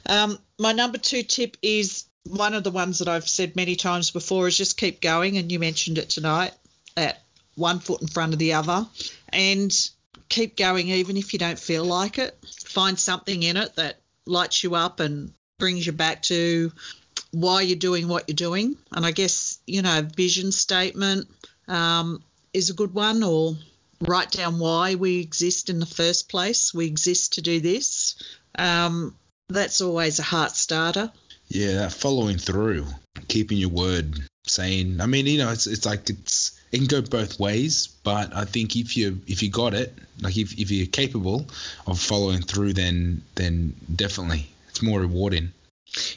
[0.07, 4.11] Um, my number two tip is one of the ones that I've said many times
[4.11, 6.53] before is just keep going, and you mentioned it tonight.
[6.95, 7.21] That
[7.55, 8.87] one foot in front of the other,
[9.29, 9.73] and
[10.29, 12.37] keep going even if you don't feel like it.
[12.65, 16.71] Find something in it that lights you up and brings you back to
[17.31, 18.77] why you're doing what you're doing.
[18.91, 21.27] And I guess you know vision statement
[21.67, 22.23] um,
[22.53, 23.57] is a good one, or
[24.01, 26.73] write down why we exist in the first place.
[26.73, 28.15] We exist to do this.
[28.57, 29.15] Um,
[29.49, 31.11] that's always a heart starter.
[31.49, 32.85] Yeah, that following through,
[33.27, 35.01] keeping your word, saying.
[35.01, 38.45] I mean, you know, it's it's like it's it can go both ways, but I
[38.45, 41.45] think if you if you got it, like if if you're capable
[41.85, 45.51] of following through, then then definitely it's more rewarding.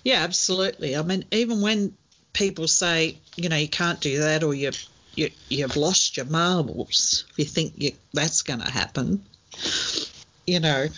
[0.03, 0.97] Yeah, absolutely.
[0.97, 1.95] I mean, even when
[2.33, 4.73] people say, you know, you can't do that or you,
[5.15, 9.25] you you've lost your marbles, if you think you, that's going to happen,
[10.47, 10.89] you know,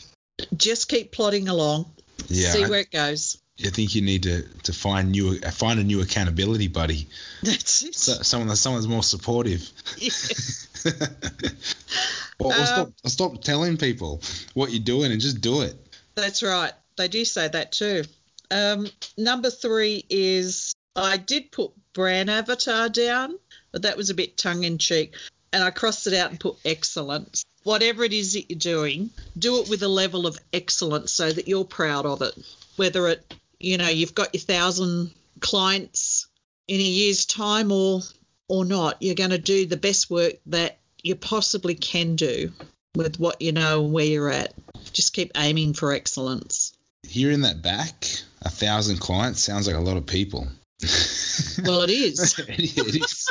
[0.57, 1.87] just keep plodding along,
[2.29, 3.41] Yeah, see where it goes.
[3.61, 7.09] I think you need to, to find new find a new accountability buddy,
[7.43, 7.95] That's it.
[7.95, 9.70] so, someone that someone's more supportive.
[9.99, 10.11] Yeah.
[12.39, 14.20] or, or Um, stop stop telling people
[14.55, 15.77] what you're doing and just do it.
[16.15, 16.73] That's right.
[16.97, 18.05] They do say that too.
[18.51, 23.39] Um, number three is I did put brand avatar down,
[23.70, 25.15] but that was a bit tongue in cheek.
[25.53, 27.45] And I crossed it out and put excellence.
[27.62, 31.49] Whatever it is that you're doing, do it with a level of excellence so that
[31.49, 32.35] you're proud of it.
[32.77, 33.35] Whether it,
[33.65, 36.29] you know, you've got your thousand clients
[36.69, 38.01] in a year's time or
[38.49, 42.53] or not, you're going to do the best work that you possibly can do
[42.95, 44.53] with what you know and where you're at.
[44.93, 46.77] Just keep aiming for excellence.
[47.07, 48.07] Hearing that back,
[48.43, 50.49] a thousand clients sounds like a lot of people.
[51.65, 52.39] Well, it is.
[52.49, 53.31] it is.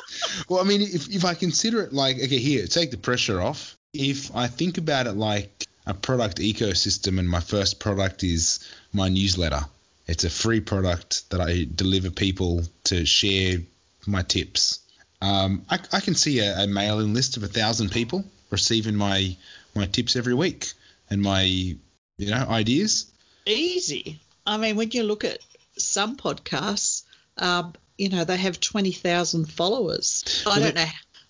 [0.50, 3.78] Well, I mean, if, if I consider it like, okay, here, take the pressure off.
[3.94, 9.10] If I think about it like a product ecosystem, and my first product is my
[9.10, 9.62] newsletter,
[10.12, 13.60] it's a free product that I deliver people to share
[14.06, 14.80] my tips.
[15.22, 19.36] Um, I, I can see a, a mailing list of a thousand people receiving my
[19.74, 20.74] my tips every week
[21.10, 21.78] and my you
[22.20, 23.10] know ideas.
[23.46, 24.20] Easy.
[24.46, 25.40] I mean, when you look at
[25.78, 27.04] some podcasts,
[27.38, 30.44] um, you know, they have 20,000 followers.
[30.46, 30.86] I Well, don't know.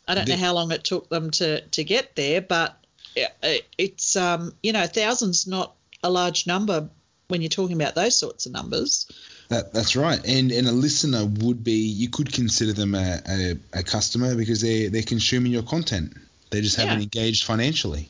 [0.07, 2.83] I don't know how long it took them to, to get there, but
[3.43, 6.89] it- it's, um, you know, thousands not a large number
[7.31, 9.07] when you're talking about those sorts of numbers.
[9.47, 13.57] That, that's right, and and a listener would be you could consider them a, a,
[13.73, 16.13] a customer because they they're consuming your content.
[16.51, 17.03] They just haven't Yeah.
[17.03, 18.09] engaged financially.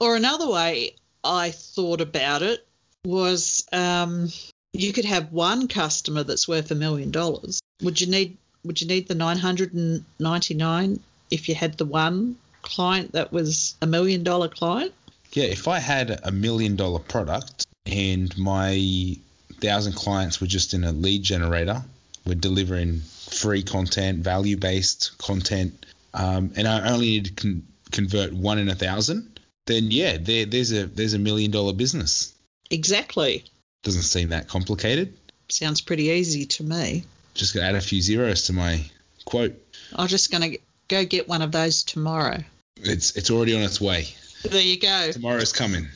[0.00, 2.66] Or another way I thought about it
[3.04, 4.30] was um,
[4.72, 7.60] you could have one customer that's worth a million dollars.
[7.82, 11.00] Would you need would you need the 999
[11.30, 14.92] if you had the one client that was a million dollar client?
[15.32, 19.16] Yeah, if I had a million dollar product and my
[19.60, 21.82] thousand clients were just in a lead generator,
[22.26, 28.32] we're delivering free content, value based content, um, and I only need to con- convert
[28.32, 32.34] one in a thousand, then yeah, there, there's a there's a million dollar business.
[32.70, 33.44] Exactly.
[33.82, 35.16] Doesn't seem that complicated.
[35.48, 37.04] Sounds pretty easy to me.
[37.34, 38.84] Just gotta add a few zeros to my
[39.24, 39.54] quote.
[39.94, 40.58] I'm just going to
[40.88, 42.42] go get one of those tomorrow.
[42.76, 44.08] It's it's already on its way.
[44.42, 45.12] There you go.
[45.12, 45.88] Tomorrow's coming.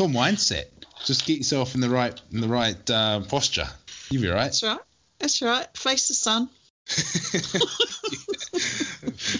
[0.00, 0.64] All mindset.
[1.04, 3.66] Just get yourself in the right in the right uh, posture.
[4.10, 4.44] You'll be right.
[4.44, 4.78] That's right.
[5.18, 5.66] That's right.
[5.76, 6.48] Face the sun.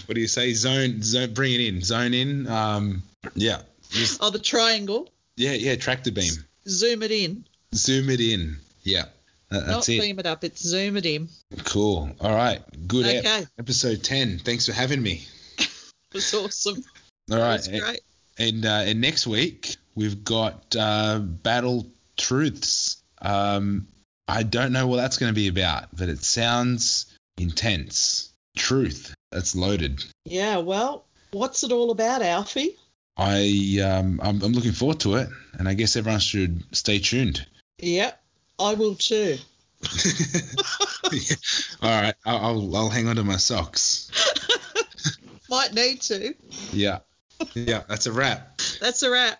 [0.06, 0.52] what do you say?
[0.52, 2.46] Zone, zone, bring it in, zone in.
[2.46, 3.02] Um,
[3.34, 5.08] yeah, just, Oh, the triangle.
[5.36, 5.76] yeah, yeah.
[5.76, 6.32] Tractor beam,
[6.68, 7.44] Zoom it in.
[7.74, 8.56] zoom it in.
[8.82, 9.04] Yeah,
[9.50, 10.00] that- that's Not it.
[10.00, 10.44] beam it up.
[10.44, 11.28] It's zoom it in.
[11.64, 12.10] Cool.
[12.20, 13.06] All right, good.
[13.06, 13.46] ep- Okay.
[13.58, 14.38] episode ten.
[14.38, 15.24] Thanks for having me.
[16.12, 16.82] It's awesome.
[17.30, 18.00] All right, That's great.
[18.40, 21.86] And uh, and next week we've got uh, Battle
[22.16, 23.02] Truths.
[23.20, 23.86] Um,
[24.26, 28.30] I don't know what that's going to be about, but it sounds intense.
[28.56, 29.14] Truth.
[29.30, 30.02] That's loaded.
[30.24, 30.58] Yeah.
[30.58, 32.76] Well, what's it all about, Alfie?
[33.16, 37.46] I um, I'm, I'm looking forward to it, and I guess everyone should stay tuned.
[37.78, 38.20] Yep.
[38.58, 39.36] I will too.
[41.82, 44.10] All right, I'll, I'll I'll hang on to my socks.
[45.50, 46.34] Might need to.
[46.72, 46.98] Yeah,
[47.54, 48.58] yeah, that's a wrap.
[48.80, 49.38] That's a wrap.